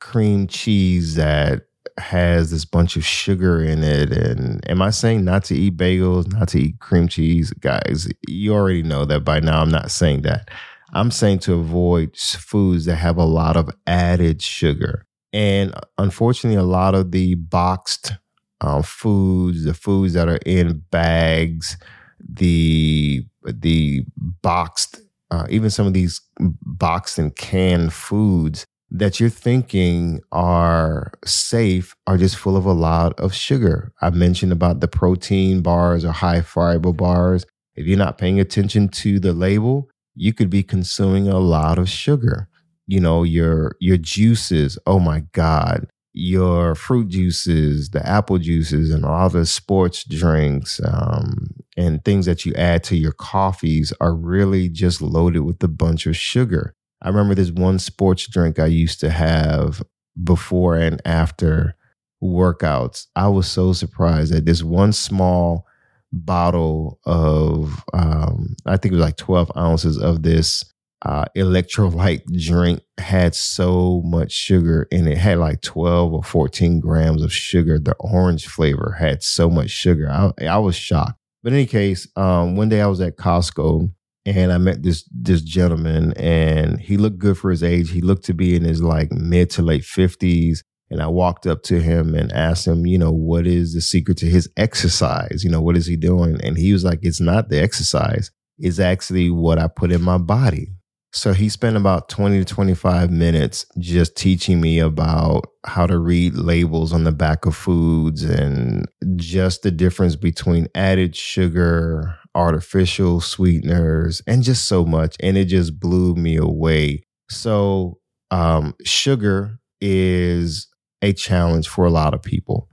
cream 0.00 0.46
cheese 0.48 1.14
that 1.14 1.62
has 1.98 2.50
this 2.50 2.64
bunch 2.64 2.96
of 2.96 3.04
sugar 3.04 3.62
in 3.62 3.82
it. 3.82 4.12
And 4.12 4.68
am 4.68 4.82
I 4.82 4.90
saying 4.90 5.24
not 5.24 5.44
to 5.44 5.54
eat 5.54 5.76
bagels, 5.76 6.32
not 6.32 6.48
to 6.48 6.60
eat 6.60 6.80
cream 6.80 7.08
cheese? 7.08 7.52
Guys, 7.52 8.08
you 8.28 8.54
already 8.54 8.82
know 8.82 9.04
that 9.04 9.20
by 9.20 9.40
now. 9.40 9.60
I'm 9.60 9.70
not 9.70 9.90
saying 9.90 10.22
that. 10.22 10.50
I'm 10.94 11.10
saying 11.10 11.40
to 11.40 11.54
avoid 11.54 12.16
foods 12.16 12.84
that 12.84 12.96
have 12.96 13.16
a 13.16 13.24
lot 13.24 13.56
of 13.56 13.70
added 13.86 14.42
sugar. 14.42 15.06
And 15.32 15.74
unfortunately, 15.96 16.58
a 16.58 16.62
lot 16.62 16.94
of 16.94 17.10
the 17.10 17.34
boxed 17.36 18.12
um, 18.60 18.82
foods, 18.82 19.64
the 19.64 19.74
foods 19.74 20.12
that 20.12 20.28
are 20.28 20.40
in 20.46 20.82
bags, 20.90 21.76
the 22.20 23.24
the 23.44 24.04
boxed, 24.16 25.00
uh, 25.30 25.46
even 25.48 25.70
some 25.70 25.86
of 25.86 25.94
these 25.94 26.20
boxed 26.38 27.18
and 27.18 27.34
canned 27.34 27.92
foods 27.92 28.66
that 28.94 29.18
you're 29.18 29.30
thinking 29.30 30.20
are 30.32 31.12
safe 31.24 31.96
are 32.06 32.18
just 32.18 32.36
full 32.36 32.58
of 32.58 32.66
a 32.66 32.72
lot 32.72 33.18
of 33.18 33.34
sugar. 33.34 33.90
I 34.02 34.10
mentioned 34.10 34.52
about 34.52 34.80
the 34.80 34.88
protein 34.88 35.62
bars 35.62 36.04
or 36.04 36.12
high 36.12 36.42
fiber 36.42 36.92
bars. 36.92 37.46
If 37.74 37.86
you're 37.86 37.96
not 37.96 38.18
paying 38.18 38.38
attention 38.38 38.88
to 38.88 39.18
the 39.18 39.32
label, 39.32 39.88
you 40.14 40.34
could 40.34 40.50
be 40.50 40.62
consuming 40.62 41.26
a 41.26 41.38
lot 41.38 41.78
of 41.78 41.88
sugar. 41.88 42.48
You 42.86 43.00
know, 43.00 43.22
your 43.22 43.76
your 43.80 43.96
juices, 43.96 44.78
oh 44.86 44.98
my 44.98 45.20
God, 45.32 45.86
your 46.12 46.74
fruit 46.74 47.08
juices, 47.08 47.90
the 47.90 48.06
apple 48.06 48.36
juices, 48.36 48.92
and 48.92 49.06
all 49.06 49.30
the 49.30 49.46
sports 49.46 50.04
drinks 50.04 50.82
um, 50.84 51.54
and 51.78 52.04
things 52.04 52.26
that 52.26 52.44
you 52.44 52.52
add 52.54 52.84
to 52.84 52.96
your 52.96 53.12
coffees 53.12 53.94
are 54.02 54.14
really 54.14 54.68
just 54.68 55.00
loaded 55.00 55.40
with 55.40 55.62
a 55.64 55.68
bunch 55.68 56.04
of 56.04 56.14
sugar. 56.14 56.74
I 57.02 57.08
remember 57.08 57.34
this 57.34 57.50
one 57.50 57.78
sports 57.78 58.26
drink 58.28 58.58
I 58.58 58.66
used 58.66 59.00
to 59.00 59.10
have 59.10 59.82
before 60.22 60.76
and 60.76 61.02
after 61.04 61.74
workouts. 62.22 63.06
I 63.16 63.28
was 63.28 63.48
so 63.48 63.72
surprised 63.72 64.32
that 64.32 64.46
this 64.46 64.62
one 64.62 64.92
small 64.92 65.66
bottle 66.12 67.00
of, 67.04 67.82
um, 67.92 68.54
I 68.66 68.76
think 68.76 68.92
it 68.92 68.96
was 68.96 69.04
like 69.04 69.16
12 69.16 69.50
ounces 69.56 69.98
of 69.98 70.22
this 70.22 70.64
uh, 71.04 71.24
electrolyte 71.36 72.22
drink 72.46 72.80
had 72.98 73.34
so 73.34 74.02
much 74.04 74.30
sugar 74.30 74.86
in 74.92 75.08
it. 75.08 75.12
it. 75.12 75.18
Had 75.18 75.38
like 75.38 75.60
12 75.62 76.12
or 76.12 76.22
14 76.22 76.78
grams 76.78 77.22
of 77.22 77.32
sugar. 77.32 77.78
The 77.80 77.96
orange 77.98 78.46
flavor 78.46 78.96
had 79.00 79.24
so 79.24 79.50
much 79.50 79.70
sugar. 79.70 80.08
I, 80.08 80.30
I 80.46 80.58
was 80.58 80.76
shocked. 80.76 81.18
But 81.42 81.52
in 81.52 81.58
any 81.58 81.66
case, 81.66 82.06
um, 82.14 82.54
one 82.54 82.68
day 82.68 82.80
I 82.80 82.86
was 82.86 83.00
at 83.00 83.16
Costco 83.16 83.90
and 84.24 84.52
I 84.52 84.58
met 84.58 84.82
this 84.82 85.08
this 85.10 85.42
gentleman, 85.42 86.12
and 86.14 86.80
he 86.80 86.96
looked 86.96 87.18
good 87.18 87.38
for 87.38 87.50
his 87.50 87.62
age. 87.62 87.90
He 87.90 88.00
looked 88.00 88.24
to 88.26 88.34
be 88.34 88.54
in 88.54 88.64
his 88.64 88.82
like 88.82 89.10
mid 89.12 89.50
to 89.50 89.62
late 89.62 89.84
fifties. 89.84 90.62
And 90.90 91.00
I 91.00 91.06
walked 91.06 91.46
up 91.46 91.62
to 91.64 91.80
him 91.80 92.14
and 92.14 92.30
asked 92.32 92.66
him, 92.66 92.84
you 92.84 92.98
know, 92.98 93.10
what 93.10 93.46
is 93.46 93.72
the 93.72 93.80
secret 93.80 94.18
to 94.18 94.26
his 94.26 94.50
exercise? 94.58 95.42
You 95.42 95.48
know, 95.48 95.62
what 95.62 95.74
is 95.74 95.86
he 95.86 95.96
doing? 95.96 96.38
And 96.44 96.58
he 96.58 96.70
was 96.74 96.84
like, 96.84 96.98
it's 97.00 97.18
not 97.18 97.48
the 97.48 97.58
exercise. 97.58 98.30
It's 98.58 98.78
actually 98.78 99.30
what 99.30 99.58
I 99.58 99.68
put 99.68 99.90
in 99.90 100.02
my 100.02 100.18
body. 100.18 100.68
So 101.14 101.34
he 101.34 101.48
spent 101.50 101.76
about 101.76 102.08
20 102.08 102.38
to 102.38 102.44
25 102.44 103.10
minutes 103.10 103.66
just 103.78 104.16
teaching 104.16 104.60
me 104.60 104.78
about 104.78 105.46
how 105.64 105.86
to 105.86 105.98
read 105.98 106.34
labels 106.34 106.92
on 106.92 107.04
the 107.04 107.12
back 107.12 107.44
of 107.44 107.54
foods 107.54 108.22
and 108.22 108.86
just 109.16 109.62
the 109.62 109.70
difference 109.70 110.16
between 110.16 110.68
added 110.74 111.14
sugar, 111.14 112.16
artificial 112.34 113.20
sweeteners, 113.20 114.22
and 114.26 114.42
just 114.42 114.66
so 114.66 114.84
much. 114.84 115.16
And 115.20 115.36
it 115.36 115.46
just 115.46 115.78
blew 115.78 116.14
me 116.14 116.36
away. 116.36 117.04
So, 117.30 117.98
um, 118.30 118.74
sugar 118.84 119.58
is 119.80 120.68
a 121.02 121.12
challenge 121.12 121.68
for 121.68 121.84
a 121.84 121.90
lot 121.90 122.14
of 122.14 122.22
people. 122.22 122.68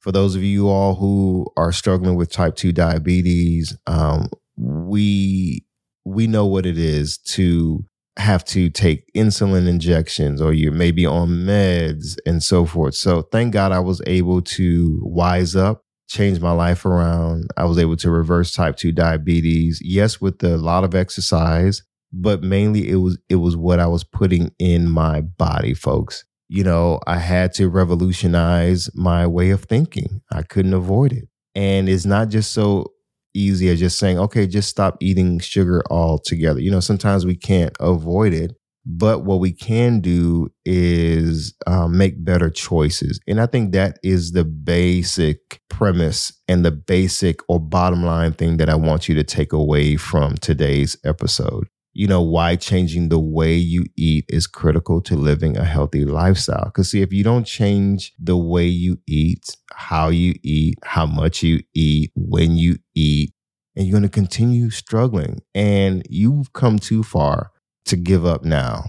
For 0.00 0.12
those 0.12 0.34
of 0.34 0.42
you 0.42 0.68
all 0.68 0.94
who 0.94 1.46
are 1.56 1.72
struggling 1.72 2.16
with 2.16 2.30
type 2.30 2.56
2 2.56 2.72
diabetes, 2.72 3.76
um, 3.86 4.30
we 4.56 5.64
we 6.04 6.26
know 6.26 6.46
what 6.46 6.64
it 6.64 6.78
is 6.78 7.18
to 7.18 7.84
have 8.16 8.44
to 8.44 8.70
take 8.70 9.04
insulin 9.14 9.68
injections 9.68 10.40
or 10.40 10.52
you're 10.52 10.72
maybe 10.72 11.06
on 11.06 11.28
meds 11.28 12.16
and 12.26 12.42
so 12.42 12.64
forth. 12.64 12.94
So 12.94 13.22
thank 13.22 13.52
God 13.52 13.70
I 13.70 13.78
was 13.80 14.02
able 14.06 14.42
to 14.42 15.00
wise 15.02 15.54
up 15.54 15.84
changed 16.08 16.40
my 16.40 16.52
life 16.52 16.84
around. 16.84 17.50
I 17.56 17.64
was 17.64 17.78
able 17.78 17.96
to 17.96 18.10
reverse 18.10 18.52
type 18.52 18.76
2 18.76 18.92
diabetes. 18.92 19.80
Yes, 19.82 20.20
with 20.20 20.42
a 20.42 20.56
lot 20.56 20.84
of 20.84 20.94
exercise, 20.94 21.82
but 22.12 22.42
mainly 22.42 22.88
it 22.88 22.96
was 22.96 23.18
it 23.28 23.36
was 23.36 23.56
what 23.56 23.78
I 23.78 23.86
was 23.86 24.04
putting 24.04 24.50
in 24.58 24.90
my 24.90 25.20
body, 25.20 25.74
folks. 25.74 26.24
You 26.48 26.64
know, 26.64 26.98
I 27.06 27.18
had 27.18 27.52
to 27.54 27.68
revolutionize 27.68 28.88
my 28.94 29.26
way 29.26 29.50
of 29.50 29.64
thinking. 29.64 30.22
I 30.32 30.42
couldn't 30.42 30.72
avoid 30.74 31.12
it. 31.12 31.28
And 31.54 31.88
it's 31.88 32.06
not 32.06 32.28
just 32.30 32.52
so 32.52 32.86
easy 33.34 33.68
as 33.68 33.78
just 33.80 33.98
saying, 33.98 34.18
okay, 34.18 34.46
just 34.46 34.68
stop 34.68 34.96
eating 35.00 35.38
sugar 35.38 35.82
altogether. 35.90 36.60
You 36.60 36.70
know, 36.70 36.80
sometimes 36.80 37.26
we 37.26 37.36
can't 37.36 37.76
avoid 37.80 38.32
it, 38.32 38.52
but 38.90 39.22
what 39.22 39.38
we 39.38 39.52
can 39.52 40.00
do 40.00 40.48
is 40.64 41.54
um, 41.66 41.98
make 41.98 42.24
better 42.24 42.48
choices. 42.48 43.20
And 43.28 43.38
I 43.38 43.44
think 43.44 43.72
that 43.72 43.98
is 44.02 44.32
the 44.32 44.46
basic 44.46 45.60
premise 45.68 46.32
and 46.48 46.64
the 46.64 46.70
basic 46.70 47.40
or 47.48 47.60
bottom 47.60 48.02
line 48.02 48.32
thing 48.32 48.56
that 48.56 48.70
I 48.70 48.76
want 48.76 49.06
you 49.06 49.14
to 49.16 49.24
take 49.24 49.52
away 49.52 49.96
from 49.96 50.36
today's 50.36 50.96
episode. 51.04 51.68
You 51.92 52.06
know, 52.06 52.22
why 52.22 52.56
changing 52.56 53.10
the 53.10 53.18
way 53.18 53.56
you 53.56 53.84
eat 53.98 54.24
is 54.28 54.46
critical 54.46 55.02
to 55.02 55.16
living 55.16 55.58
a 55.58 55.64
healthy 55.64 56.06
lifestyle. 56.06 56.66
Because, 56.66 56.90
see, 56.90 57.02
if 57.02 57.12
you 57.12 57.22
don't 57.22 57.44
change 57.44 58.14
the 58.18 58.38
way 58.38 58.64
you 58.66 59.00
eat, 59.06 59.54
how 59.74 60.08
you 60.08 60.34
eat, 60.42 60.78
how 60.82 61.04
much 61.04 61.42
you 61.42 61.60
eat, 61.74 62.10
when 62.14 62.56
you 62.56 62.78
eat, 62.94 63.34
and 63.76 63.86
you're 63.86 63.92
going 63.92 64.02
to 64.02 64.08
continue 64.08 64.70
struggling, 64.70 65.42
and 65.54 66.06
you've 66.08 66.54
come 66.54 66.78
too 66.78 67.02
far 67.02 67.50
to 67.88 67.96
give 67.96 68.24
up 68.24 68.44
now. 68.44 68.84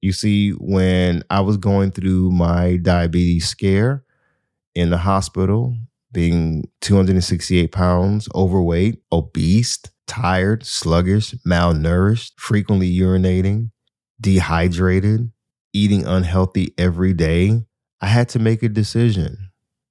You 0.00 0.12
see, 0.12 0.50
when 0.50 1.22
I 1.30 1.40
was 1.40 1.56
going 1.56 1.92
through 1.92 2.32
my 2.32 2.76
diabetes 2.76 3.46
scare 3.46 4.04
in 4.74 4.90
the 4.90 4.98
hospital, 4.98 5.76
being 6.12 6.68
268 6.80 7.70
pounds, 7.72 8.28
overweight, 8.34 9.00
obese, 9.12 9.78
tired, 10.06 10.66
sluggish, 10.66 11.34
malnourished, 11.46 12.32
frequently 12.36 12.92
urinating, 12.92 13.70
dehydrated, 14.20 15.30
eating 15.72 16.06
unhealthy 16.06 16.74
every 16.76 17.14
day, 17.14 17.62
I 18.00 18.06
had 18.06 18.28
to 18.30 18.38
make 18.38 18.62
a 18.62 18.68
decision. 18.68 19.50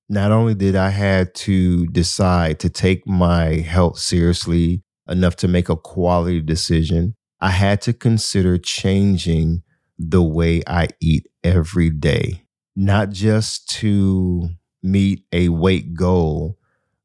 Not 0.09 0.31
only 0.31 0.53
did 0.53 0.75
I 0.75 0.89
had 0.89 1.33
to 1.35 1.87
decide 1.87 2.59
to 2.59 2.69
take 2.69 3.07
my 3.07 3.55
health 3.55 3.97
seriously 3.97 4.83
enough 5.07 5.37
to 5.37 5.47
make 5.47 5.69
a 5.69 5.77
quality 5.77 6.41
decision, 6.41 7.15
I 7.41 7.49
had 7.49 7.81
to 7.83 7.93
consider 7.93 8.57
changing 8.57 9.63
the 9.97 10.21
way 10.21 10.61
I 10.67 10.89
eat 10.99 11.27
every 11.43 11.89
day, 11.89 12.43
not 12.75 13.09
just 13.09 13.69
to 13.79 14.49
meet 14.83 15.25
a 15.31 15.49
weight 15.49 15.93
goal, 15.93 16.57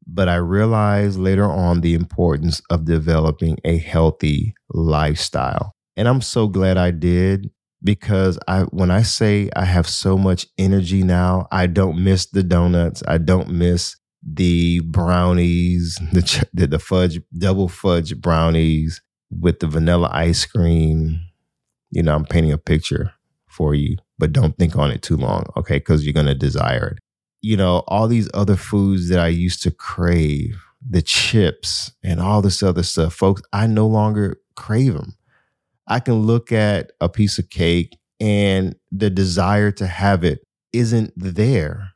but 0.07 0.29
I 0.29 0.37
realized 0.37 1.19
later 1.19 1.51
on 1.51 1.81
the 1.81 1.95
importance 1.95 2.63
of 2.71 2.85
developing 2.85 3.59
a 3.65 3.79
healthy 3.79 4.55
lifestyle. 4.71 5.75
And 5.97 6.07
I'm 6.07 6.21
so 6.21 6.47
glad 6.49 6.77
I 6.77 6.91
did 6.91 7.51
because 7.83 8.39
I 8.47 8.63
when 8.63 8.91
I 8.91 9.03
say 9.03 9.51
I 9.57 9.65
have 9.65 9.89
so 9.89 10.17
much 10.17 10.47
energy 10.59 11.03
now, 11.03 11.49
I 11.51 11.67
don't 11.67 12.03
miss 12.03 12.27
the 12.27 12.43
donuts, 12.43 13.03
I 13.09 13.19
don't 13.19 13.51
miss 13.51 13.97
the 14.23 14.81
brownies, 14.81 15.99
the 16.13 16.47
the, 16.55 16.67
the 16.67 16.79
fudge 16.79 17.21
double 17.37 17.69
fudge 17.69 18.21
brownies, 18.21 19.01
with 19.31 19.61
the 19.61 19.67
vanilla 19.67 20.09
ice 20.13 20.45
cream, 20.45 21.21
you 21.91 22.03
know, 22.03 22.15
I'm 22.15 22.25
painting 22.25 22.53
a 22.53 22.59
picture 22.59 23.13
for 23.49 23.75
you, 23.75 23.97
but 24.19 24.33
don't 24.33 24.57
think 24.59 24.77
on 24.77 24.91
it 24.91 25.03
too 25.03 25.17
long, 25.17 25.47
okay? 25.57 25.79
Because 25.79 26.05
you're 26.05 26.13
going 26.13 26.27
to 26.27 26.35
desire 26.35 26.89
it. 26.89 26.99
You 27.43 27.57
know, 27.57 27.85
all 27.89 28.09
these 28.09 28.29
other 28.35 28.57
foods 28.57 29.09
that 29.09 29.19
I 29.19 29.29
used 29.29 29.63
to 29.63 29.71
crave, 29.71 30.63
the 30.89 31.03
chips 31.03 31.93
and 32.03 32.21
all 32.21 32.43
this 32.43 32.63
other 32.63 32.83
stuff, 32.83 33.15
folks, 33.15 33.43
I 33.53 33.67
no 33.67 33.87
longer 33.87 34.39
crave 34.57 34.95
them. 34.95 35.17
I 35.87 36.01
can 36.01 36.15
look 36.15 36.51
at 36.51 36.93
a 37.01 37.09
piece 37.09 37.39
of 37.39 37.49
cake 37.49 37.97
and 38.19 38.75
the 38.91 39.11
desire 39.11 39.71
to 39.73 39.87
have 39.87 40.25
it 40.25 40.41
isn't 40.73 41.13
there. 41.17 41.93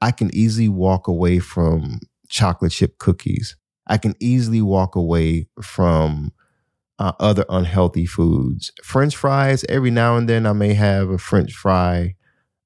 I 0.00 0.12
can 0.12 0.34
easily 0.34 0.68
walk 0.68 1.08
away 1.08 1.38
from 1.38 2.00
chocolate 2.28 2.72
chip 2.72 2.98
cookies. 2.98 3.56
I 3.86 3.98
can 3.98 4.14
easily 4.20 4.62
walk 4.62 4.94
away 4.94 5.48
from 5.60 6.32
uh, 6.98 7.12
other 7.20 7.44
unhealthy 7.48 8.06
foods. 8.06 8.72
French 8.82 9.16
fries, 9.16 9.64
every 9.68 9.90
now 9.90 10.16
and 10.16 10.28
then 10.28 10.46
I 10.46 10.52
may 10.52 10.74
have 10.74 11.10
a 11.10 11.18
French 11.18 11.52
fry, 11.52 12.16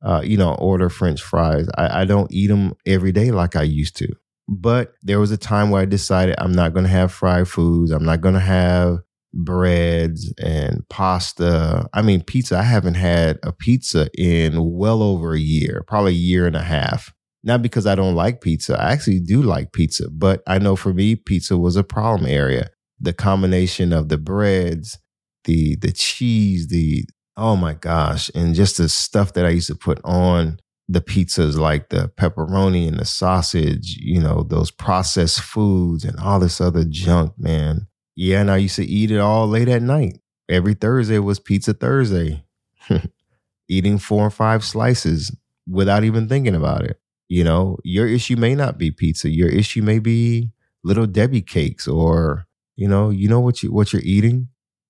uh, 0.02 0.22
you 0.24 0.36
know, 0.36 0.54
order 0.54 0.88
French 0.88 1.22
fries. 1.22 1.68
I, 1.76 2.02
I 2.02 2.04
don't 2.04 2.32
eat 2.32 2.48
them 2.48 2.74
every 2.86 3.12
day 3.12 3.30
like 3.30 3.56
I 3.56 3.62
used 3.62 3.96
to. 3.96 4.08
But 4.48 4.94
there 5.02 5.20
was 5.20 5.30
a 5.30 5.36
time 5.36 5.70
where 5.70 5.82
I 5.82 5.86
decided 5.86 6.34
I'm 6.38 6.52
not 6.52 6.72
going 6.72 6.84
to 6.84 6.90
have 6.90 7.12
fried 7.12 7.48
foods. 7.48 7.90
I'm 7.90 8.04
not 8.04 8.20
going 8.20 8.34
to 8.34 8.40
have 8.40 8.98
breads 9.32 10.32
and 10.42 10.86
pasta. 10.88 11.88
I 11.94 12.02
mean, 12.02 12.22
pizza. 12.22 12.58
I 12.58 12.62
haven't 12.62 12.94
had 12.94 13.38
a 13.42 13.52
pizza 13.52 14.08
in 14.18 14.72
well 14.72 15.02
over 15.02 15.34
a 15.34 15.40
year, 15.40 15.84
probably 15.86 16.12
a 16.12 16.16
year 16.16 16.46
and 16.46 16.56
a 16.56 16.62
half. 16.62 17.14
Not 17.44 17.62
because 17.62 17.86
I 17.86 17.94
don't 17.94 18.14
like 18.14 18.40
pizza. 18.40 18.80
I 18.80 18.92
actually 18.92 19.20
do 19.20 19.42
like 19.42 19.72
pizza, 19.72 20.08
but 20.10 20.42
I 20.46 20.58
know 20.58 20.76
for 20.76 20.92
me, 20.92 21.16
pizza 21.16 21.58
was 21.58 21.76
a 21.76 21.82
problem 21.82 22.28
area 22.28 22.70
the 23.02 23.12
combination 23.12 23.92
of 23.92 24.08
the 24.08 24.18
breads, 24.18 24.98
the 25.44 25.76
the 25.76 25.92
cheese, 25.92 26.68
the 26.68 27.04
oh 27.36 27.56
my 27.56 27.74
gosh, 27.74 28.30
and 28.34 28.54
just 28.54 28.78
the 28.78 28.88
stuff 28.88 29.32
that 29.34 29.44
I 29.44 29.50
used 29.50 29.66
to 29.66 29.74
put 29.74 30.00
on 30.04 30.58
the 30.88 31.00
pizzas 31.00 31.56
like 31.56 31.88
the 31.88 32.10
pepperoni 32.16 32.86
and 32.86 32.98
the 32.98 33.04
sausage, 33.04 33.96
you 34.00 34.20
know, 34.20 34.42
those 34.42 34.70
processed 34.70 35.40
foods 35.40 36.04
and 36.04 36.18
all 36.18 36.38
this 36.38 36.60
other 36.60 36.84
junk, 36.84 37.32
man. 37.38 37.86
Yeah, 38.14 38.40
and 38.40 38.50
I 38.50 38.58
used 38.58 38.76
to 38.76 38.84
eat 38.84 39.10
it 39.10 39.18
all 39.18 39.48
late 39.48 39.68
at 39.68 39.82
night. 39.82 40.20
Every 40.48 40.74
Thursday 40.74 41.18
was 41.18 41.38
pizza 41.38 41.72
Thursday. 41.72 42.44
Eating 43.68 43.96
four 43.96 44.26
or 44.26 44.30
five 44.30 44.64
slices 44.64 45.34
without 45.66 46.04
even 46.04 46.28
thinking 46.28 46.54
about 46.54 46.84
it. 46.84 47.00
You 47.28 47.44
know, 47.44 47.78
your 47.84 48.06
issue 48.06 48.36
may 48.36 48.54
not 48.54 48.76
be 48.76 48.90
pizza. 48.90 49.30
Your 49.30 49.48
issue 49.48 49.80
may 49.80 49.98
be 49.98 50.50
little 50.84 51.06
Debbie 51.06 51.40
cakes 51.40 51.88
or 51.88 52.46
you 52.76 52.88
know, 52.88 53.10
you 53.10 53.28
know 53.28 53.40
what 53.40 53.62
you 53.62 53.72
what 53.72 53.92
you're 53.92 54.02
eating. 54.04 54.48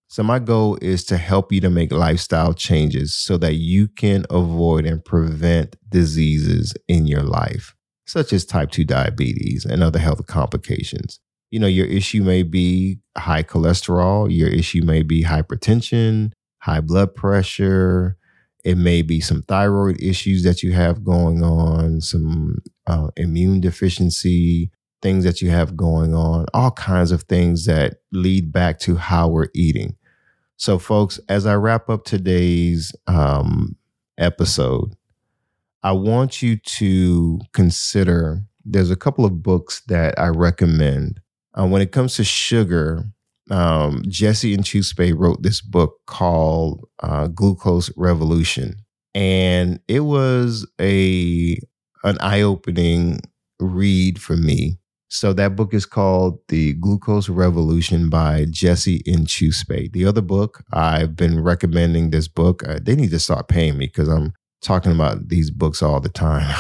So 0.09 0.23
my 0.23 0.39
goal 0.39 0.79
is 0.83 1.05
to 1.05 1.17
help 1.17 1.53
you 1.53 1.61
to 1.63 1.71
make 1.71 1.91
lifestyle 1.91 2.53
changes 2.53 3.15
so 3.15 3.39
that 3.39 3.55
you 3.55 3.89
can 3.89 4.27
avoid 4.29 4.85
and 4.85 5.03
prevent 5.03 5.77
diseases 5.89 6.75
in 6.87 7.07
your 7.07 7.23
life, 7.23 7.75
such 8.07 8.35
as 8.35 8.45
type 8.45 8.71
2 8.71 8.85
diabetes 8.85 9.65
and 9.65 9.83
other 9.83 9.99
health 9.99 10.27
complications. 10.27 11.19
You 11.51 11.61
know, 11.61 11.67
your 11.67 11.87
issue 11.87 12.23
may 12.23 12.43
be 12.43 12.99
high 13.17 13.43
cholesterol, 13.43 14.31
your 14.31 14.49
issue 14.49 14.83
may 14.83 15.03
be 15.03 15.25
hypertension, 15.25 16.33
high 16.59 16.81
blood 16.81 17.15
pressure, 17.15 18.19
it 18.65 18.77
may 18.77 19.03
be 19.03 19.21
some 19.21 19.43
thyroid 19.43 20.01
issues 20.01 20.43
that 20.45 20.63
you 20.63 20.73
have 20.73 21.05
going 21.05 21.43
on, 21.43 22.01
some 22.01 22.59
uh, 22.87 23.09
immune 23.17 23.61
deficiency, 23.61 24.71
things 25.03 25.25
that 25.25 25.43
you 25.43 25.51
have 25.51 25.77
going 25.77 26.15
on, 26.15 26.47
all 26.55 26.71
kinds 26.71 27.13
of 27.13 27.25
things 27.25 27.67
that 27.67 27.97
lead 28.13 28.53
back 28.53 28.79
to 28.81 28.97
how 28.97 29.29
we're 29.29 29.49
eating. 29.55 29.97
So, 30.57 30.79
folks, 30.79 31.19
as 31.29 31.45
I 31.45 31.57
wrap 31.57 31.91
up 31.91 32.05
today's 32.05 32.93
um, 33.09 33.77
episode, 34.17 34.95
I 35.83 35.93
want 35.93 36.41
you 36.41 36.57
to 36.57 37.41
consider 37.53 38.43
there's 38.65 38.91
a 38.91 38.97
couple 38.97 39.25
of 39.25 39.43
books 39.43 39.83
that 39.89 40.19
I 40.19 40.29
recommend. 40.29 41.21
Uh, 41.59 41.67
when 41.67 41.83
it 41.83 41.91
comes 41.91 42.15
to 42.15 42.25
sugar, 42.25 43.05
um, 43.51 44.03
Jessie 44.09 44.57
Inchauspé 44.57 45.13
wrote 45.17 45.43
this 45.43 45.61
book 45.61 45.97
called 46.07 46.87
uh, 47.03 47.27
Glucose 47.27 47.91
Revolution. 47.97 48.77
And 49.15 49.81
it 49.89 50.01
was 50.01 50.67
a 50.81 51.59
an 52.05 52.19
eye-opening 52.21 53.21
read 53.61 54.21
for 54.21 54.37
me 54.37 54.79
so 55.13 55.35
that 55.35 55.57
book 55.57 55.75
is 55.75 55.85
called 55.85 56.39
The 56.49 56.73
Glucose 56.73 57.29
Revolution 57.29 58.09
by 58.09 58.47
Jessie 58.49 59.03
Inchauspé. 59.03 59.93
The 59.93 60.07
other 60.07 60.23
book, 60.23 60.65
I've 60.73 61.15
been 61.17 61.43
recommending 61.43 62.09
this 62.09 62.29
book. 62.29 62.67
Uh, 62.67 62.79
they 62.81 62.97
need 62.97 63.11
to 63.11 63.19
start 63.19 63.47
paying 63.47 63.77
me 63.77 63.89
because 63.89 64.09
I'm 64.09 64.33
talking 64.63 64.91
about 64.91 65.29
these 65.29 65.51
books 65.51 65.83
all 65.83 66.01
the 66.01 66.09
time. 66.09 66.57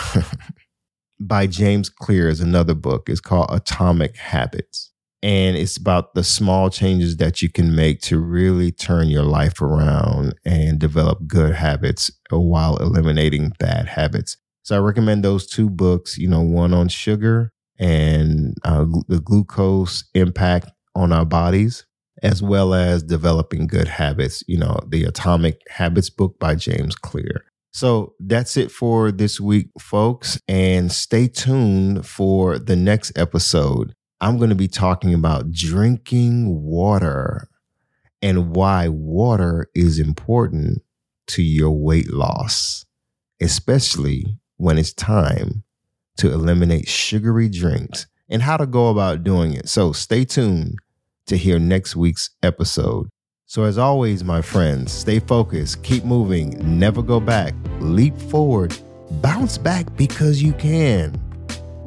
by 1.20 1.46
James 1.46 1.88
Clear 1.88 2.28
is 2.28 2.42
another 2.42 2.74
book. 2.74 3.08
It's 3.08 3.22
called 3.22 3.48
Atomic 3.50 4.18
Habits. 4.18 4.92
And 5.22 5.56
it's 5.56 5.78
about 5.78 6.12
the 6.12 6.22
small 6.22 6.68
changes 6.68 7.16
that 7.16 7.40
you 7.40 7.48
can 7.48 7.74
make 7.74 8.02
to 8.02 8.18
really 8.18 8.70
turn 8.70 9.08
your 9.08 9.22
life 9.22 9.62
around 9.62 10.34
and 10.44 10.78
develop 10.78 11.26
good 11.26 11.54
habits 11.54 12.10
while 12.28 12.76
eliminating 12.76 13.54
bad 13.58 13.86
habits. 13.86 14.36
So 14.62 14.76
I 14.76 14.80
recommend 14.80 15.24
those 15.24 15.46
two 15.46 15.70
books, 15.70 16.18
you 16.18 16.28
know, 16.28 16.42
one 16.42 16.74
on 16.74 16.88
sugar 16.88 17.50
and 17.82 18.56
uh, 18.64 18.86
the 19.08 19.20
glucose 19.20 20.04
impact 20.14 20.70
on 20.94 21.12
our 21.12 21.24
bodies, 21.24 21.84
as 22.22 22.40
well 22.40 22.74
as 22.74 23.02
developing 23.02 23.66
good 23.66 23.88
habits. 23.88 24.44
You 24.46 24.58
know, 24.58 24.78
the 24.88 25.04
Atomic 25.04 25.60
Habits 25.68 26.08
book 26.08 26.38
by 26.38 26.54
James 26.54 26.94
Clear. 26.94 27.44
So 27.72 28.14
that's 28.20 28.56
it 28.56 28.70
for 28.70 29.10
this 29.10 29.40
week, 29.40 29.68
folks. 29.80 30.38
And 30.46 30.92
stay 30.92 31.26
tuned 31.26 32.06
for 32.06 32.58
the 32.58 32.76
next 32.76 33.18
episode. 33.18 33.94
I'm 34.20 34.38
going 34.38 34.50
to 34.50 34.56
be 34.56 34.68
talking 34.68 35.12
about 35.12 35.50
drinking 35.50 36.62
water 36.62 37.48
and 38.20 38.54
why 38.54 38.86
water 38.88 39.66
is 39.74 39.98
important 39.98 40.82
to 41.28 41.42
your 41.42 41.72
weight 41.72 42.12
loss, 42.12 42.84
especially 43.40 44.38
when 44.58 44.78
it's 44.78 44.92
time 44.92 45.64
to 46.22 46.32
eliminate 46.32 46.86
sugary 46.86 47.48
drinks 47.48 48.06
and 48.28 48.42
how 48.42 48.56
to 48.56 48.64
go 48.64 48.90
about 48.90 49.24
doing 49.24 49.54
it. 49.54 49.68
So 49.68 49.90
stay 49.90 50.24
tuned 50.24 50.76
to 51.26 51.36
hear 51.36 51.58
next 51.58 51.96
week's 51.96 52.30
episode. 52.44 53.08
So, 53.46 53.64
as 53.64 53.76
always, 53.76 54.22
my 54.22 54.40
friends, 54.40 54.92
stay 54.92 55.18
focused, 55.18 55.82
keep 55.82 56.04
moving, 56.04 56.78
never 56.78 57.02
go 57.02 57.18
back, 57.18 57.54
leap 57.80 58.16
forward, 58.16 58.72
bounce 59.20 59.58
back 59.58 59.96
because 59.96 60.40
you 60.40 60.52
can. 60.52 61.20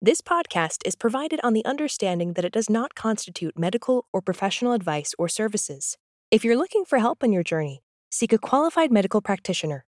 This 0.00 0.22
podcast 0.22 0.78
is 0.86 0.96
provided 0.96 1.40
on 1.44 1.52
the 1.52 1.64
understanding 1.66 2.32
that 2.32 2.44
it 2.46 2.54
does 2.54 2.70
not 2.70 2.94
constitute 2.94 3.58
medical 3.58 4.06
or 4.14 4.22
professional 4.22 4.72
advice 4.72 5.14
or 5.18 5.28
services. 5.28 5.98
If 6.30 6.42
you're 6.42 6.56
looking 6.56 6.86
for 6.86 7.00
help 7.00 7.22
on 7.22 7.32
your 7.32 7.44
journey, 7.44 7.82
seek 8.10 8.32
a 8.32 8.38
qualified 8.38 8.90
medical 8.90 9.20
practitioner 9.20 9.84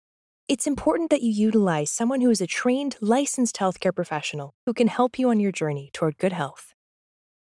it's 0.48 0.66
important 0.66 1.10
that 1.10 1.22
you 1.22 1.30
utilize 1.30 1.90
someone 1.90 2.20
who 2.20 2.30
is 2.30 2.40
a 2.40 2.46
trained, 2.46 2.96
licensed 3.00 3.56
healthcare 3.56 3.94
professional 3.94 4.54
who 4.66 4.74
can 4.74 4.88
help 4.88 5.18
you 5.18 5.30
on 5.30 5.40
your 5.40 5.52
journey 5.52 5.90
toward 5.92 6.18
good 6.18 6.32
health. 6.32 6.71